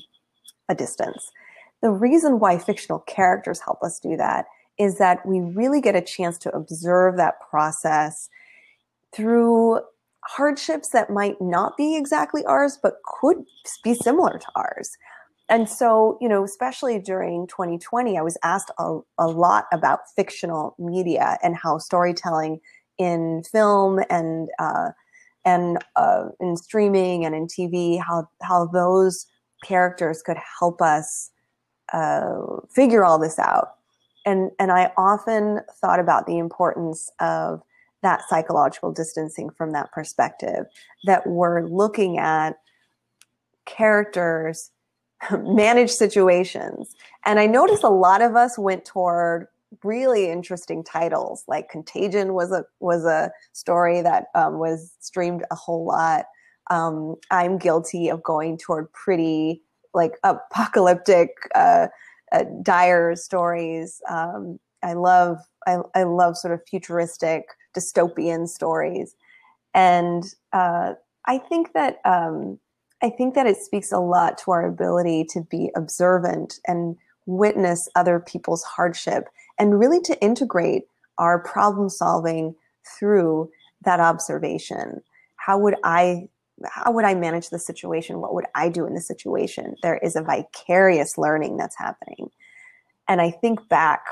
a 0.68 0.75
distance. 0.75 1.30
The 1.80 1.90
reason 1.90 2.38
why 2.38 2.59
fictional 2.59 3.00
characters 3.00 3.61
help 3.61 3.82
us 3.82 3.99
do 3.99 4.16
that 4.16 4.47
is 4.78 4.99
that 4.99 5.25
we 5.26 5.40
really 5.40 5.80
get 5.80 5.94
a 5.94 6.00
chance 6.00 6.38
to 6.38 6.54
observe 6.54 7.16
that 7.16 7.40
process 7.49 8.28
through 9.14 9.80
hardships 10.25 10.88
that 10.90 11.11
might 11.11 11.40
not 11.40 11.76
be 11.76 11.97
exactly 11.97 12.44
ours, 12.47 12.78
but 12.82 12.94
could 13.04 13.44
be 13.82 13.94
similar 13.94 14.38
to 14.38 14.47
ours. 14.54 14.97
And 15.49 15.68
so, 15.68 16.18
you 16.20 16.28
know, 16.28 16.44
especially 16.44 16.99
during 16.99 17.46
2020, 17.46 18.16
I 18.16 18.22
was 18.22 18.38
asked 18.42 18.70
a, 18.78 19.00
a 19.18 19.26
lot 19.26 19.66
about 19.72 20.00
fictional 20.16 20.75
media 20.78 21.38
and 21.42 21.56
how 21.56 21.78
storytelling 21.78 22.61
in 22.99 23.42
film 23.50 24.00
and 24.08 24.49
uh, 24.58 24.90
and 25.44 25.78
uh, 25.96 26.28
in 26.40 26.56
streaming 26.56 27.25
and 27.25 27.34
in 27.34 27.46
TV, 27.46 28.00
how 28.00 28.28
how 28.42 28.66
those 28.66 29.26
characters 29.64 30.22
could 30.22 30.38
help 30.58 30.80
us 30.80 31.30
uh, 31.92 32.32
figure 32.70 33.04
all 33.04 33.18
this 33.18 33.38
out. 33.38 33.75
And 34.25 34.52
and 34.58 34.70
I 34.70 34.92
often 34.96 35.61
thought 35.80 36.00
about 36.00 36.26
the 36.26 36.38
importance 36.38 37.11
of 37.18 37.62
that 38.02 38.22
psychological 38.28 38.92
distancing 38.92 39.50
from 39.50 39.72
that 39.72 39.90
perspective 39.92 40.66
that 41.04 41.26
we're 41.26 41.66
looking 41.66 42.18
at 42.18 42.58
characters 43.64 44.70
manage 45.41 45.91
situations. 45.91 46.95
And 47.25 47.38
i 47.38 47.47
noticed 47.47 47.85
a 47.85 47.88
lot 47.88 48.23
of 48.23 48.37
us 48.37 48.59
went 48.59 48.85
toward 48.85 49.47
really 49.83 50.29
interesting 50.29 50.85
titles 50.85 51.45
like 51.49 51.71
contagion 51.71 52.35
was 52.35 52.52
a 52.52 52.64
was 52.81 53.07
a 53.07 53.31
story 53.52 54.02
that 54.02 54.26
um, 54.35 54.59
was 54.59 54.95
streamed 55.00 55.45
a 55.50 55.55
whole 55.55 55.85
lot. 55.85 56.26
Um, 56.71 57.17
i'm 57.31 57.59
guilty 57.59 58.09
of 58.09 58.23
going 58.23 58.59
toward 58.59 58.93
pretty 58.93 59.62
like 59.95 60.12
apocalyptic 60.25 61.31
uh, 61.55 61.88
uh, 62.33 62.45
dire 62.62 63.14
stories. 63.17 64.00
Um, 64.09 64.59
i 64.83 64.95
love 64.95 65.38
I, 65.67 65.79
I 65.95 66.02
love 66.05 66.37
sort 66.37 66.55
of 66.55 66.67
futuristic 66.67 67.45
dystopian 67.76 68.49
stories. 68.49 69.14
And 69.75 70.25
uh, 70.52 70.95
I 71.26 71.38
think 71.38 71.73
that 71.73 72.00
um, 72.05 72.59
I 73.02 73.11
think 73.11 73.35
that 73.35 73.47
it 73.47 73.56
speaks 73.56 73.90
a 73.90 73.99
lot 73.99 74.38
to 74.38 74.52
our 74.52 74.64
ability 74.66 75.25
to 75.30 75.42
be 75.42 75.71
observant 75.75 76.61
and 76.66 76.97
witness 77.26 77.88
other 77.97 78.21
people's 78.21 78.62
hardship 78.62 79.28
and 79.59 79.78
really 79.78 80.00
to 80.02 80.21
integrate 80.23 80.85
our 81.18 81.40
problem 81.40 81.88
solving 81.88 82.54
through 82.99 83.50
that 83.85 84.00
observation. 84.00 85.02
How 85.37 85.59
would 85.59 85.76
I 85.85 86.28
how 86.71 86.92
would 86.92 87.04
I 87.04 87.14
manage 87.14 87.50
the 87.50 87.59
situation? 87.59 88.21
What 88.21 88.35
would 88.35 88.44
I 88.54 88.68
do 88.68 88.87
in 88.87 88.94
the 88.94 89.00
situation? 89.00 89.75
There 89.82 89.97
is 89.97 90.14
a 90.14 90.23
vicarious 90.23 91.18
learning 91.18 91.56
that's 91.56 91.76
happening. 91.76 92.30
And 93.09 93.21
I 93.21 93.32
think 93.32 93.68
back 93.68 94.04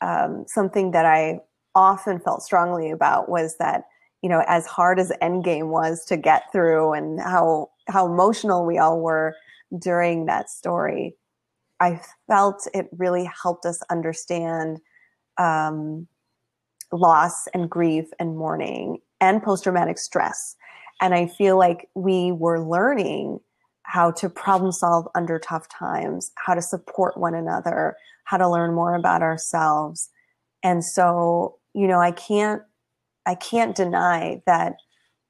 um, 0.00 0.44
something 0.46 0.92
that 0.92 1.06
I 1.06 1.40
often 1.74 2.20
felt 2.20 2.42
strongly 2.42 2.90
about 2.90 3.28
was 3.28 3.56
that 3.58 3.84
you 4.22 4.28
know 4.28 4.44
as 4.46 4.66
hard 4.66 5.00
as 5.00 5.10
endgame 5.20 5.68
was 5.68 6.04
to 6.06 6.16
get 6.16 6.44
through 6.52 6.92
and 6.92 7.20
how 7.20 7.70
how 7.88 8.06
emotional 8.06 8.64
we 8.66 8.78
all 8.78 9.00
were 9.00 9.34
during 9.78 10.26
that 10.26 10.50
story. 10.50 11.16
I 11.80 12.00
felt 12.26 12.66
it 12.72 12.88
really 12.92 13.28
helped 13.42 13.66
us 13.66 13.80
understand 13.90 14.78
um, 15.38 16.06
loss 16.92 17.46
and 17.48 17.68
grief 17.68 18.06
and 18.18 18.36
mourning 18.36 18.98
and 19.20 19.42
post-traumatic 19.42 19.98
stress. 19.98 20.56
And 21.00 21.14
i 21.14 21.26
feel 21.26 21.58
like 21.58 21.88
we 21.94 22.32
were 22.32 22.64
learning 22.64 23.40
how 23.82 24.10
to 24.12 24.28
problem 24.28 24.72
solve 24.72 25.06
under 25.14 25.38
tough 25.38 25.68
times 25.68 26.32
how 26.36 26.54
to 26.54 26.62
support 26.62 27.18
one 27.18 27.34
another 27.34 27.96
how 28.24 28.36
to 28.36 28.48
learn 28.48 28.74
more 28.74 28.96
about 28.96 29.22
ourselves. 29.22 30.10
And 30.62 30.84
so 30.84 31.58
you 31.74 31.86
know 31.86 32.00
i 32.00 32.10
can't 32.10 32.62
i 33.26 33.34
can't 33.34 33.76
deny 33.76 34.42
that 34.46 34.76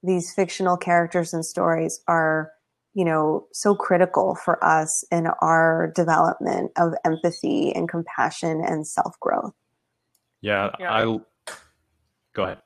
these 0.07 0.33
fictional 0.33 0.77
characters 0.77 1.35
and 1.35 1.45
stories 1.45 2.01
are 2.09 2.51
you 2.95 3.05
know 3.05 3.47
so 3.53 3.75
critical 3.75 4.37
for 4.45 4.63
us 4.65 5.05
in 5.11 5.27
our 5.43 5.93
development 5.95 6.71
of 6.79 6.95
empathy 7.05 7.75
and 7.75 7.89
compassion 7.89 8.63
and 8.67 8.87
self-growth 8.87 9.53
yeah, 10.41 10.71
Yeah. 10.79 10.93
I. 10.93 11.03
Go 12.35 12.45
ahead. 12.45 12.59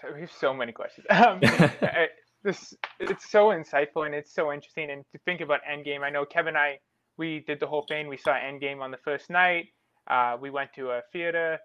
So 0.00 0.12
we 0.14 0.20
have 0.22 0.32
so 0.32 0.54
many 0.54 0.72
questions. 0.72 1.06
Um, 1.10 1.40
I- 1.42 2.08
this 2.44 2.74
it's 2.98 3.30
so 3.30 3.50
insightful 3.50 4.04
and 4.04 4.14
it's 4.16 4.34
so 4.34 4.52
interesting. 4.52 4.90
And 4.90 5.04
to 5.12 5.18
think 5.24 5.40
about 5.40 5.60
Endgame, 5.62 6.00
I 6.02 6.10
know 6.10 6.24
Kevin 6.24 6.56
and 6.56 6.58
I 6.58 6.78
we 7.16 7.40
did 7.46 7.60
the 7.60 7.68
whole 7.68 7.84
thing. 7.86 8.08
We 8.08 8.16
saw 8.16 8.32
Endgame 8.32 8.80
on 8.80 8.90
the 8.90 8.96
first 8.96 9.30
night. 9.30 9.66
Uh, 10.08 10.36
we 10.40 10.50
went 10.50 10.72
to 10.74 10.90
a 10.90 11.02
theater. 11.12 11.58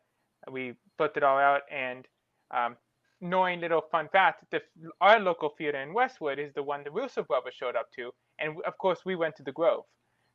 We 0.51 0.73
booked 0.99 1.17
it 1.17 1.23
all 1.23 1.39
out. 1.39 1.61
And 1.71 2.05
um, 2.55 2.75
knowing 3.21 3.61
little 3.61 3.81
fun 3.91 4.07
fact, 4.11 4.45
the, 4.51 4.61
our 5.01 5.19
local 5.19 5.49
theater 5.57 5.81
in 5.81 5.93
Westwood 5.93 6.39
is 6.39 6.53
the 6.53 6.63
one 6.63 6.83
the 6.83 6.91
Russo 6.91 7.23
brothers 7.23 7.53
showed 7.55 7.75
up 7.75 7.91
to, 7.95 8.11
and 8.39 8.57
of 8.65 8.77
course 8.77 8.99
we 9.05 9.15
went 9.15 9.35
to 9.37 9.43
the 9.43 9.51
Grove. 9.51 9.83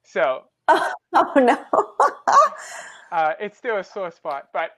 So 0.05 0.43
oh 0.69 0.93
no 1.37 1.65
uh, 3.13 3.33
it's 3.41 3.59
still 3.59 3.79
a 3.79 3.85
sore 3.85 4.11
spot. 4.11 4.49
But 4.53 4.71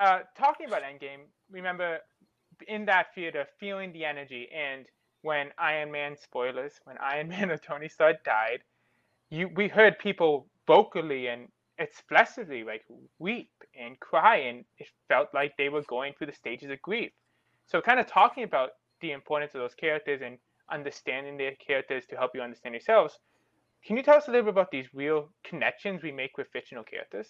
uh, 0.00 0.20
talking 0.36 0.66
about 0.66 0.82
Endgame, 0.82 1.26
remember 1.50 1.98
in 2.68 2.84
that 2.86 3.14
theater 3.14 3.46
feeling 3.60 3.92
the 3.92 4.04
energy, 4.04 4.48
and 4.54 4.86
when 5.22 5.48
Iron 5.58 5.90
Man 5.92 6.16
spoilers, 6.20 6.72
when 6.84 6.96
Iron 6.98 7.28
Man 7.34 7.50
or 7.50 7.58
Tony 7.58 7.88
Stark 7.88 8.24
died, 8.24 8.60
you 9.30 9.48
we 9.54 9.68
heard 9.68 9.98
people 9.98 10.46
vocally 10.66 11.28
and 11.28 11.48
expressively 11.78 12.64
like 12.64 12.82
weep 13.18 13.50
and 13.80 13.98
cry, 14.00 14.36
and 14.38 14.64
it 14.78 14.88
felt 15.08 15.28
like 15.34 15.54
they 15.56 15.68
were 15.68 15.82
going 15.82 16.12
through 16.14 16.28
the 16.28 16.32
stages 16.34 16.70
of 16.70 16.80
grief. 16.82 17.12
So, 17.66 17.80
kind 17.80 18.00
of 18.00 18.06
talking 18.06 18.44
about 18.44 18.70
the 19.00 19.12
importance 19.12 19.54
of 19.54 19.60
those 19.60 19.74
characters 19.74 20.20
and 20.24 20.38
understanding 20.70 21.36
their 21.36 21.54
characters 21.64 22.04
to 22.10 22.16
help 22.16 22.32
you 22.34 22.40
understand 22.40 22.74
yourselves. 22.74 23.18
Can 23.84 23.96
you 23.96 24.02
tell 24.02 24.16
us 24.16 24.28
a 24.28 24.30
little 24.30 24.44
bit 24.44 24.52
about 24.52 24.70
these 24.70 24.86
real 24.94 25.30
connections 25.44 26.02
we 26.02 26.12
make 26.12 26.36
with 26.38 26.46
fictional 26.52 26.84
characters? 26.84 27.26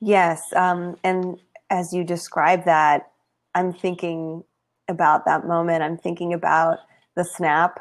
Yes, 0.00 0.52
um, 0.54 0.96
and 1.04 1.38
as 1.68 1.92
you 1.92 2.04
describe 2.04 2.64
that, 2.64 3.10
I'm 3.54 3.72
thinking 3.72 4.44
about 4.88 5.24
that 5.24 5.46
moment. 5.46 5.82
I'm 5.82 5.98
thinking 5.98 6.32
about 6.32 6.78
the 7.16 7.24
snap 7.24 7.80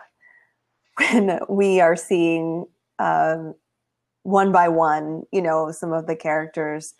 when 0.98 1.40
we 1.48 1.80
are 1.80 1.96
seeing 1.96 2.66
um, 2.98 3.56
one 4.24 4.52
by 4.52 4.68
one, 4.68 5.24
you 5.32 5.42
know, 5.42 5.72
some 5.72 5.94
of 5.94 6.08
the 6.08 6.16
characters 6.16 6.96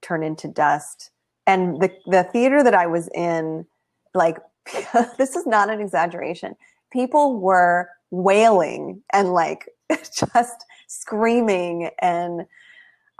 turn 0.00 0.22
into 0.22 0.48
dust. 0.48 1.10
And 1.48 1.80
the 1.80 1.90
the 2.06 2.24
theater 2.24 2.62
that 2.62 2.74
I 2.74 2.86
was 2.86 3.08
in, 3.14 3.66
like, 4.14 4.38
this 5.18 5.36
is 5.36 5.46
not 5.46 5.70
an 5.70 5.80
exaggeration. 5.80 6.56
People 6.92 7.40
were 7.40 7.90
wailing 8.12 9.02
and 9.12 9.32
like 9.34 9.68
just 9.90 10.66
screaming 10.88 11.90
and 12.00 12.42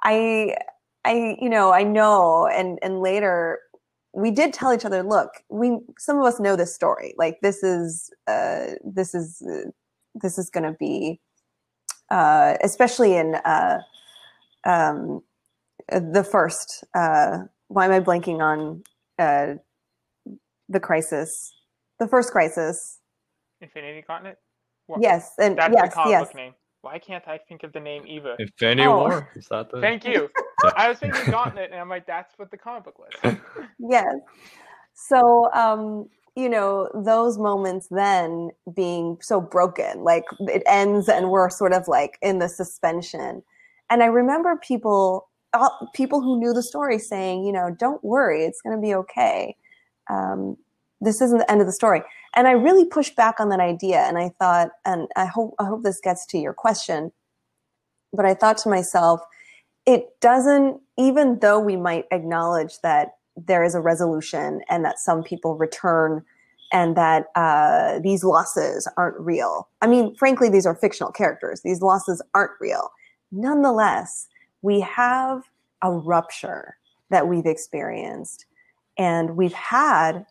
I 0.04 0.56
I, 1.04 1.36
you 1.40 1.48
know, 1.48 1.72
I 1.72 1.84
know, 1.84 2.46
and 2.46 2.78
and 2.82 3.00
later 3.00 3.60
we 4.12 4.30
did 4.30 4.52
tell 4.52 4.74
each 4.74 4.84
other, 4.84 5.02
look, 5.02 5.30
we 5.48 5.78
some 5.98 6.18
of 6.18 6.24
us 6.24 6.40
know 6.40 6.56
this 6.56 6.74
story. 6.74 7.14
Like 7.18 7.38
this 7.42 7.62
is 7.62 8.10
uh, 8.26 8.72
this 8.84 9.14
is 9.14 9.42
uh, 9.42 9.70
this 10.14 10.38
is 10.38 10.50
going 10.50 10.64
to 10.64 10.76
be, 10.78 11.20
uh, 12.10 12.56
especially 12.62 13.16
in 13.16 13.36
uh, 13.36 13.78
um, 14.64 15.22
the 15.88 16.24
first. 16.24 16.84
Uh, 16.94 17.44
why 17.68 17.84
am 17.86 17.92
I 17.92 18.00
blanking 18.00 18.40
on 18.40 18.82
uh, 19.18 19.54
the 20.68 20.80
crisis? 20.80 21.54
The 21.98 22.08
first 22.08 22.30
crisis. 22.32 22.98
Infinity 23.60 24.04
Gauntlet? 24.06 24.36
What- 24.86 25.00
Yes, 25.02 25.32
and 25.38 25.56
That's 25.58 25.74
yes, 25.74 25.88
the 25.88 25.94
comic 25.94 26.10
yes. 26.10 26.26
book 26.26 26.34
name. 26.34 26.54
Why 26.82 26.98
can't 26.98 27.26
I 27.26 27.38
think 27.38 27.64
of 27.64 27.72
the 27.72 27.80
name 27.80 28.04
Eva? 28.06 28.36
Infinity 28.38 28.86
Oh. 28.86 28.98
War. 28.98 29.28
Is 29.36 29.48
that 29.50 29.70
the? 29.70 29.80
Thank 29.80 30.04
you. 30.04 30.28
I 30.76 30.88
was 30.88 30.98
thinking 30.98 31.30
Gauntlet, 31.30 31.70
and 31.72 31.80
I'm 31.80 31.88
like, 31.88 32.06
that's 32.06 32.38
what 32.38 32.50
the 32.50 32.56
comic 32.56 32.84
book 32.84 32.98
was. 32.98 33.36
yes 33.78 34.14
so 34.98 35.48
um 35.54 36.08
you 36.34 36.48
know 36.48 36.88
those 36.92 37.38
moments 37.38 37.86
then 37.90 38.50
being 38.74 39.16
so 39.20 39.40
broken 39.40 40.02
like 40.02 40.24
it 40.40 40.62
ends 40.66 41.08
and 41.08 41.30
we're 41.30 41.48
sort 41.48 41.72
of 41.72 41.86
like 41.86 42.18
in 42.20 42.40
the 42.40 42.48
suspension 42.48 43.40
and 43.90 44.02
i 44.02 44.06
remember 44.06 44.56
people 44.56 45.27
uh, 45.54 45.68
people 45.94 46.20
who 46.20 46.38
knew 46.38 46.52
the 46.52 46.62
story 46.62 46.98
saying 46.98 47.44
you 47.44 47.52
know 47.52 47.74
don't 47.78 48.02
worry 48.04 48.44
it's 48.44 48.60
going 48.62 48.76
to 48.76 48.82
be 48.82 48.94
okay. 48.94 49.56
Um, 50.10 50.56
this 51.00 51.20
isn't 51.20 51.38
the 51.38 51.50
end 51.50 51.60
of 51.60 51.66
the 51.66 51.72
story. 51.72 52.02
And 52.34 52.46
i 52.46 52.52
really 52.52 52.84
pushed 52.84 53.16
back 53.16 53.40
on 53.40 53.48
that 53.48 53.60
idea 53.60 54.00
and 54.00 54.18
i 54.18 54.30
thought 54.38 54.68
and 54.84 55.08
i 55.16 55.24
hope 55.24 55.54
i 55.58 55.64
hope 55.64 55.82
this 55.82 56.00
gets 56.00 56.26
to 56.26 56.38
your 56.38 56.52
question 56.52 57.10
but 58.12 58.26
i 58.26 58.34
thought 58.34 58.58
to 58.58 58.68
myself 58.68 59.20
it 59.86 60.04
doesn't 60.20 60.80
even 60.98 61.38
though 61.40 61.58
we 61.58 61.76
might 61.76 62.04
acknowledge 62.12 62.80
that 62.82 63.12
there 63.36 63.64
is 63.64 63.74
a 63.74 63.80
resolution 63.80 64.60
and 64.68 64.84
that 64.84 64.98
some 64.98 65.22
people 65.22 65.56
return 65.56 66.22
and 66.70 66.96
that 66.96 67.26
uh, 67.34 67.98
these 68.00 68.22
losses 68.22 68.86
aren't 68.96 69.18
real 69.18 69.68
i 69.80 69.86
mean 69.86 70.14
frankly 70.16 70.48
these 70.48 70.66
are 70.66 70.74
fictional 70.76 71.10
characters. 71.10 71.62
These 71.64 71.80
losses 71.80 72.22
aren't 72.34 72.52
real. 72.60 72.90
Nonetheless 73.32 74.28
we 74.62 74.80
have 74.80 75.42
a 75.82 75.90
rupture 75.90 76.76
that 77.10 77.28
we've 77.28 77.46
experienced 77.46 78.46
and 78.98 79.36
we've 79.36 79.52
had 79.52 80.26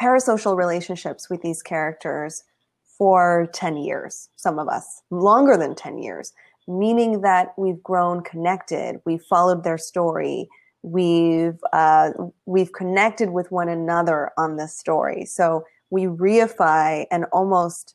parasocial 0.00 0.56
relationships 0.56 1.30
with 1.30 1.42
these 1.42 1.62
characters 1.62 2.44
for 2.84 3.48
10 3.52 3.76
years 3.76 4.28
some 4.36 4.58
of 4.58 4.68
us 4.68 5.02
longer 5.10 5.56
than 5.56 5.74
10 5.74 5.98
years 5.98 6.32
meaning 6.66 7.20
that 7.22 7.54
we've 7.56 7.82
grown 7.82 8.22
connected 8.22 9.00
we've 9.04 9.22
followed 9.22 9.64
their 9.64 9.78
story 9.78 10.48
we've 10.82 11.58
uh, 11.72 12.10
we've 12.46 12.72
connected 12.72 13.30
with 13.30 13.50
one 13.50 13.68
another 13.68 14.30
on 14.36 14.56
this 14.56 14.76
story. 14.76 15.24
So 15.24 15.64
we 15.90 16.04
reify 16.04 17.06
and 17.10 17.24
almost 17.32 17.94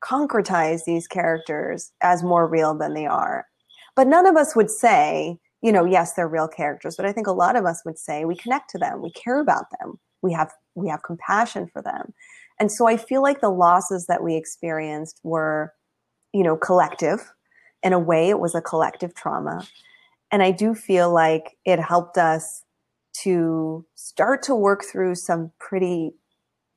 concretize 0.00 0.84
these 0.84 1.06
characters 1.06 1.92
as 2.02 2.22
more 2.22 2.46
real 2.46 2.74
than 2.74 2.94
they 2.94 3.06
are 3.06 3.46
but 3.96 4.06
none 4.06 4.26
of 4.26 4.36
us 4.36 4.54
would 4.56 4.70
say 4.70 5.38
you 5.62 5.72
know 5.72 5.84
yes 5.84 6.14
they're 6.14 6.28
real 6.28 6.48
characters 6.48 6.96
but 6.96 7.06
i 7.06 7.12
think 7.12 7.26
a 7.26 7.32
lot 7.32 7.56
of 7.56 7.64
us 7.64 7.82
would 7.84 7.98
say 7.98 8.24
we 8.24 8.36
connect 8.36 8.70
to 8.70 8.78
them 8.78 9.02
we 9.02 9.10
care 9.12 9.40
about 9.40 9.66
them 9.78 9.98
we 10.24 10.32
have 10.32 10.52
we 10.74 10.88
have 10.88 11.04
compassion 11.04 11.68
for 11.72 11.82
them. 11.82 12.12
And 12.58 12.72
so 12.72 12.88
i 12.88 12.96
feel 12.96 13.22
like 13.22 13.40
the 13.40 13.50
losses 13.50 14.06
that 14.06 14.24
we 14.24 14.34
experienced 14.34 15.20
were 15.22 15.72
you 16.32 16.42
know 16.42 16.56
collective. 16.56 17.32
In 17.82 17.92
a 17.92 17.98
way 17.98 18.30
it 18.30 18.40
was 18.40 18.54
a 18.54 18.62
collective 18.62 19.14
trauma. 19.14 19.68
And 20.32 20.42
i 20.42 20.50
do 20.50 20.74
feel 20.74 21.12
like 21.12 21.56
it 21.64 21.78
helped 21.78 22.16
us 22.16 22.64
to 23.22 23.84
start 23.94 24.42
to 24.44 24.54
work 24.54 24.82
through 24.90 25.14
some 25.14 25.52
pretty 25.60 26.12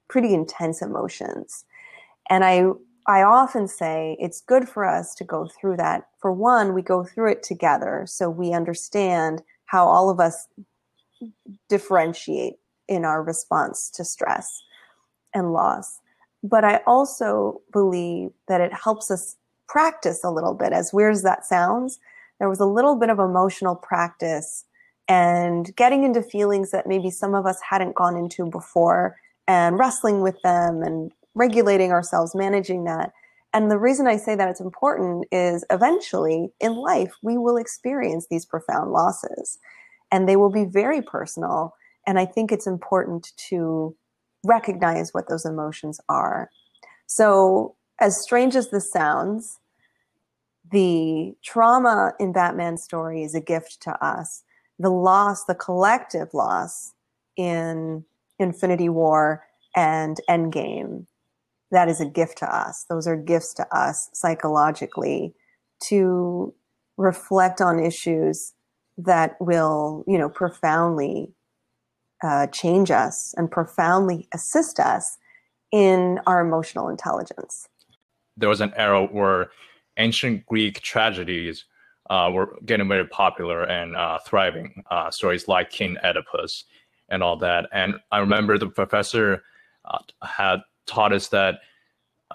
pretty 0.10 0.34
intense 0.34 0.82
emotions. 0.82 1.66
And 2.30 2.44
i 2.44 2.66
i 3.08 3.22
often 3.22 3.68
say 3.68 4.18
it's 4.20 4.42
good 4.42 4.68
for 4.68 4.86
us 4.86 5.16
to 5.16 5.24
go 5.24 5.48
through 5.48 5.78
that. 5.78 6.08
For 6.20 6.32
one 6.32 6.74
we 6.74 6.82
go 6.82 7.04
through 7.04 7.32
it 7.32 7.44
together 7.44 8.06
so 8.08 8.30
we 8.30 8.54
understand 8.54 9.42
how 9.66 9.88
all 9.88 10.10
of 10.10 10.20
us 10.20 10.48
differentiate 11.70 12.56
in 12.88 13.04
our 13.06 13.24
response 13.24 13.90
to 13.92 14.06
stress 14.06 14.62
and 15.34 15.52
loss. 15.52 16.00
But 16.44 16.64
i 16.64 16.82
also 16.86 17.62
believe 17.72 18.32
that 18.48 18.62
it 18.62 18.74
helps 18.74 19.12
us 19.12 19.36
practice 19.68 20.24
a 20.24 20.32
little 20.32 20.54
bit. 20.54 20.72
As 20.72 20.94
weird 20.94 21.14
as 21.14 21.24
that 21.24 21.46
sounds 21.46 22.00
there 22.40 22.50
was 22.50 22.60
a 22.60 22.66
little 22.66 22.96
bit 22.96 23.10
of 23.10 23.20
emotional 23.20 23.76
practice 23.76 24.66
and 25.08 25.76
getting 25.76 26.04
into 26.04 26.22
feelings 26.22 26.72
that 26.72 26.88
maybe 26.88 27.10
some 27.10 27.34
of 27.34 27.46
us 27.46 27.60
hadn't 27.68 27.96
gone 27.96 28.16
into 28.16 28.46
before 28.46 29.16
and 29.48 29.80
wrestling 29.80 30.22
with 30.22 30.40
them 30.42 30.84
and 30.84 31.12
regulating 31.38 31.92
ourselves, 31.92 32.36
managing 32.36 32.84
that. 32.86 33.14
And 33.54 33.72
the 33.72 33.80
reason 33.80 34.08
I 34.08 34.18
say 34.18 34.36
that 34.36 34.50
it's 34.50 34.60
important 34.60 35.26
is 35.32 35.64
eventually 35.70 36.52
in 36.60 36.76
life, 36.76 37.14
we 37.22 37.38
will 37.38 37.58
experience 37.58 38.28
these 38.30 38.46
profound 38.46 38.92
losses. 38.92 39.58
and 40.12 40.28
they 40.28 40.38
will 40.38 40.50
be 40.50 40.64
very 40.64 41.02
personal. 41.02 41.76
And 42.06 42.18
I 42.18 42.26
think 42.26 42.52
it's 42.52 42.68
important 42.68 43.34
to 43.50 43.94
recognize 44.46 45.14
what 45.14 45.28
those 45.28 45.46
emotions 45.46 46.00
are. 46.08 46.50
So, 47.08 47.76
as 48.00 48.22
strange 48.22 48.56
as 48.56 48.70
this 48.70 48.90
sounds, 48.92 49.60
the 50.72 51.36
trauma 51.44 52.14
in 52.20 52.32
Batman's 52.32 52.84
story 52.84 53.24
is 53.24 53.36
a 53.36 53.42
gift 53.42 53.82
to 53.82 53.92
us. 54.04 54.44
The 54.80 54.90
loss, 54.90 55.46
the 55.46 55.56
collective 55.56 56.34
loss 56.34 56.94
in 57.36 58.06
Infinity 58.40 58.90
War 58.90 59.44
and 59.76 60.22
Endgame, 60.30 61.06
that 61.72 61.90
is 61.90 62.00
a 62.00 62.06
gift 62.06 62.38
to 62.40 62.56
us. 62.56 62.86
Those 62.90 63.08
are 63.08 63.18
gifts 63.18 63.54
to 63.56 63.68
us 63.76 64.10
psychologically 64.14 65.34
to 65.90 66.54
reflect 66.98 67.62
on 67.62 67.80
issues 67.80 68.54
that 68.98 69.36
will, 69.40 70.04
you 70.08 70.18
know, 70.18 70.30
profoundly 70.30 71.34
uh, 72.24 72.48
change 72.48 72.90
us 72.90 73.34
and 73.38 73.52
profoundly 73.52 74.28
assist 74.34 74.80
us 74.80 75.18
in 75.72 76.20
our 76.26 76.42
emotional 76.42 76.90
intelligence. 76.90 77.68
There 78.36 78.50
was 78.50 78.62
an 78.62 78.74
era 78.76 79.06
where 79.06 79.52
ancient 79.98 80.46
Greek 80.46 80.82
tragedies 80.82 81.66
uh, 82.10 82.32
were 82.34 82.58
getting 82.66 82.88
very 82.88 83.06
popular 83.06 83.64
and 83.64 83.96
uh, 83.96 84.20
thriving. 84.26 84.84
Uh, 84.90 85.12
stories 85.12 85.48
like 85.48 85.70
King 85.70 85.98
Oedipus 86.04 86.64
and 87.10 87.22
all 87.22 87.38
that. 87.38 87.68
And 87.72 87.96
I 88.12 88.20
remember 88.20 88.58
the 88.58 88.68
professor 88.68 89.44
uh, 89.86 90.00
had 90.24 90.60
taught 90.88 91.14
us 91.14 91.28
that 91.30 91.60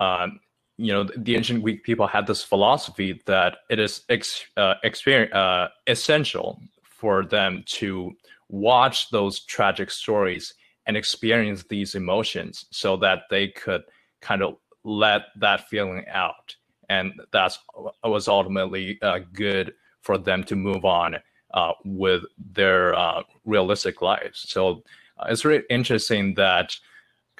um, 0.00 0.40
you 0.78 0.92
know 0.92 1.08
the 1.16 1.36
ancient 1.36 1.62
Greek 1.62 1.84
people 1.84 2.06
had 2.06 2.26
this 2.26 2.42
philosophy 2.42 3.22
that 3.26 3.58
it 3.70 3.78
is 3.78 4.02
ex- 4.08 4.46
uh, 4.56 4.74
experience, 4.84 5.32
uh, 5.34 5.68
essential 5.86 6.60
for 6.82 7.24
them 7.24 7.64
to 7.66 8.12
watch 8.48 9.10
those 9.10 9.40
tragic 9.44 9.90
stories 9.90 10.54
and 10.86 10.96
experience 10.96 11.64
these 11.68 11.94
emotions 11.94 12.66
so 12.70 12.96
that 12.96 13.22
they 13.30 13.48
could 13.48 13.82
kind 14.20 14.42
of 14.42 14.56
let 14.84 15.22
that 15.36 15.68
feeling 15.68 16.04
out. 16.10 16.54
And 16.88 17.12
that 17.32 17.56
was 18.04 18.28
ultimately 18.28 18.98
uh, 19.02 19.20
good 19.32 19.72
for 20.02 20.18
them 20.18 20.44
to 20.44 20.56
move 20.56 20.84
on 20.84 21.16
uh, 21.54 21.72
with 21.84 22.24
their 22.52 22.94
uh, 22.94 23.22
realistic 23.44 24.02
lives. 24.02 24.44
So 24.48 24.82
uh, 25.18 25.26
it's 25.28 25.44
really 25.44 25.64
interesting 25.70 26.34
that 26.34 26.76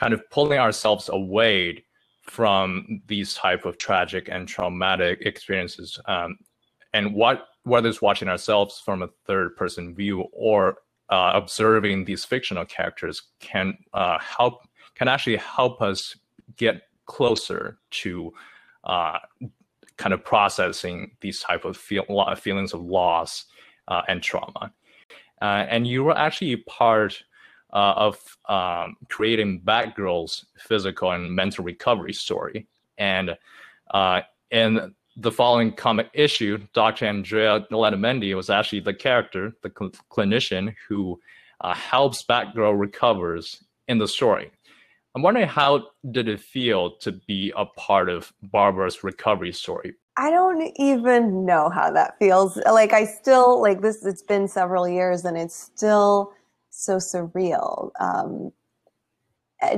kind 0.03 0.13
of 0.13 0.29
pulling 0.31 0.59
ourselves 0.59 1.09
away 1.11 1.85
from 2.23 3.01
these 3.07 3.35
type 3.35 3.65
of 3.65 3.79
tragic 3.79 4.29
and 4.29 4.49
traumatic 4.49 5.21
experiences 5.21 5.97
um, 6.07 6.37
and 6.93 7.15
what 7.15 7.47
whether 7.63 7.89
it's 7.89 8.03
watching 8.03 8.27
ourselves 8.27 8.83
from 8.85 9.03
a 9.03 9.09
third 9.27 9.55
person 9.55 9.95
view 9.95 10.23
or 10.33 10.79
uh, 11.11 11.31
observing 11.35 12.05
these 12.05 12.25
fictional 12.25 12.65
characters 12.65 13.23
can 13.39 13.79
uh, 13.95 14.19
help 14.19 14.67
can 14.97 15.07
actually 15.07 15.37
help 15.37 15.81
us 15.81 16.17
get 16.57 16.83
closer 17.07 17.79
to 17.91 18.33
uh, 18.83 19.19
kind 19.99 20.13
of 20.13 20.25
processing 20.25 21.13
these 21.21 21.41
type 21.41 21.65
of 21.65 21.77
feel, 21.77 22.05
feelings 22.37 22.73
of 22.73 22.81
loss 22.83 23.45
uh, 23.87 24.03
and 24.09 24.21
trauma. 24.21 24.73
Uh, 25.41 25.65
and 25.69 25.87
you 25.87 26.03
were 26.03 26.17
actually 26.17 26.57
part 26.57 27.23
uh, 27.73 27.95
of 27.97 28.39
um, 28.49 28.97
creating 29.09 29.61
Batgirl's 29.65 30.47
physical 30.59 31.13
and 31.13 31.31
mental 31.31 31.65
recovery 31.65 32.13
story. 32.13 32.67
And 32.99 33.37
uh, 33.93 34.23
in 34.51 34.95
the 35.17 35.33
following 35.33 35.73
comic 35.73 36.11
issue, 36.13 36.59
Dr. 36.73 37.07
Andrea 37.07 37.67
Letamendi 37.71 38.35
was 38.35 38.51
actually 38.51 38.81
the 38.81 38.95
character, 38.95 39.53
the 39.63 39.73
cl- 39.77 39.93
clinician 40.11 40.75
who 40.89 41.21
uh, 41.61 41.75
helps 41.75 42.25
Batgirl 42.25 42.79
recovers 42.79 43.63
in 43.89 43.99
the 43.99 44.09
story. 44.09 44.51
I'm 45.15 45.23
wondering 45.23 45.47
how 45.47 45.89
did 46.11 46.29
it 46.29 46.41
feel 46.41 46.97
to 46.99 47.13
be 47.13 47.53
a 47.57 47.67
part 47.67 48.09
of 48.09 48.33
Barbara's 48.43 49.05
recovery 49.05 49.53
story? 49.53 49.95
I 50.17 50.31
don't 50.31 50.73
even 50.77 51.45
know 51.45 51.69
how 51.71 51.91
that 51.91 52.19
feels. 52.19 52.57
Like 52.57 52.93
I 52.93 53.05
still 53.05 53.61
like 53.61 53.81
this. 53.83 54.05
It's 54.05 54.23
been 54.23 54.49
several 54.49 54.89
years, 54.89 55.25
and 55.25 55.37
it's 55.37 55.55
still 55.55 56.33
so 56.73 56.97
surreal. 56.97 57.91
Um, 58.01 58.53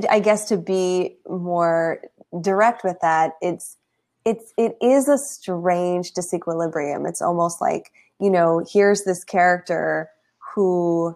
I 0.09 0.19
guess 0.19 0.45
to 0.45 0.57
be 0.57 1.17
more 1.29 2.01
direct 2.41 2.83
with 2.83 2.97
that, 3.01 3.33
it's 3.41 3.77
it's 4.25 4.53
it 4.57 4.75
is 4.81 5.07
a 5.07 5.17
strange 5.17 6.13
disequilibrium. 6.13 7.07
It's 7.07 7.21
almost 7.21 7.61
like 7.61 7.91
you 8.19 8.29
know, 8.29 8.65
here's 8.71 9.03
this 9.03 9.23
character 9.23 10.09
who 10.55 11.15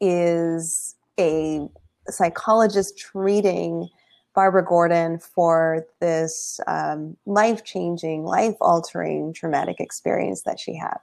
is 0.00 0.96
a 1.18 1.68
psychologist 2.08 2.98
treating 2.98 3.88
Barbara 4.34 4.64
Gordon 4.64 5.18
for 5.18 5.86
this 6.00 6.60
um, 6.66 7.16
life 7.26 7.62
changing, 7.62 8.24
life 8.24 8.56
altering 8.60 9.34
traumatic 9.34 9.80
experience 9.80 10.42
that 10.42 10.58
she 10.58 10.74
had. 10.74 10.96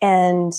And 0.00 0.52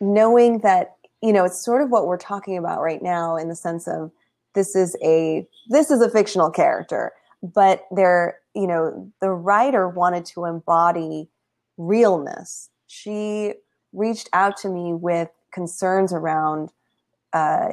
knowing 0.00 0.60
that 0.60 0.97
you 1.22 1.32
know, 1.32 1.44
it's 1.44 1.64
sort 1.64 1.82
of 1.82 1.90
what 1.90 2.06
we're 2.06 2.18
talking 2.18 2.56
about 2.56 2.80
right 2.80 3.02
now 3.02 3.36
in 3.36 3.48
the 3.48 3.56
sense 3.56 3.88
of 3.88 4.10
this 4.54 4.74
is 4.74 4.96
a 5.02 5.46
this 5.68 5.90
is 5.90 6.00
a 6.00 6.10
fictional 6.10 6.50
character, 6.50 7.12
but 7.42 7.84
there, 7.90 8.38
you 8.54 8.66
know, 8.66 9.10
the 9.20 9.30
writer 9.30 9.88
wanted 9.88 10.24
to 10.26 10.44
embody 10.44 11.28
realness. 11.76 12.70
She 12.86 13.54
reached 13.92 14.28
out 14.32 14.56
to 14.58 14.68
me 14.68 14.94
with 14.94 15.28
concerns 15.52 16.12
around 16.12 16.70
uh, 17.32 17.68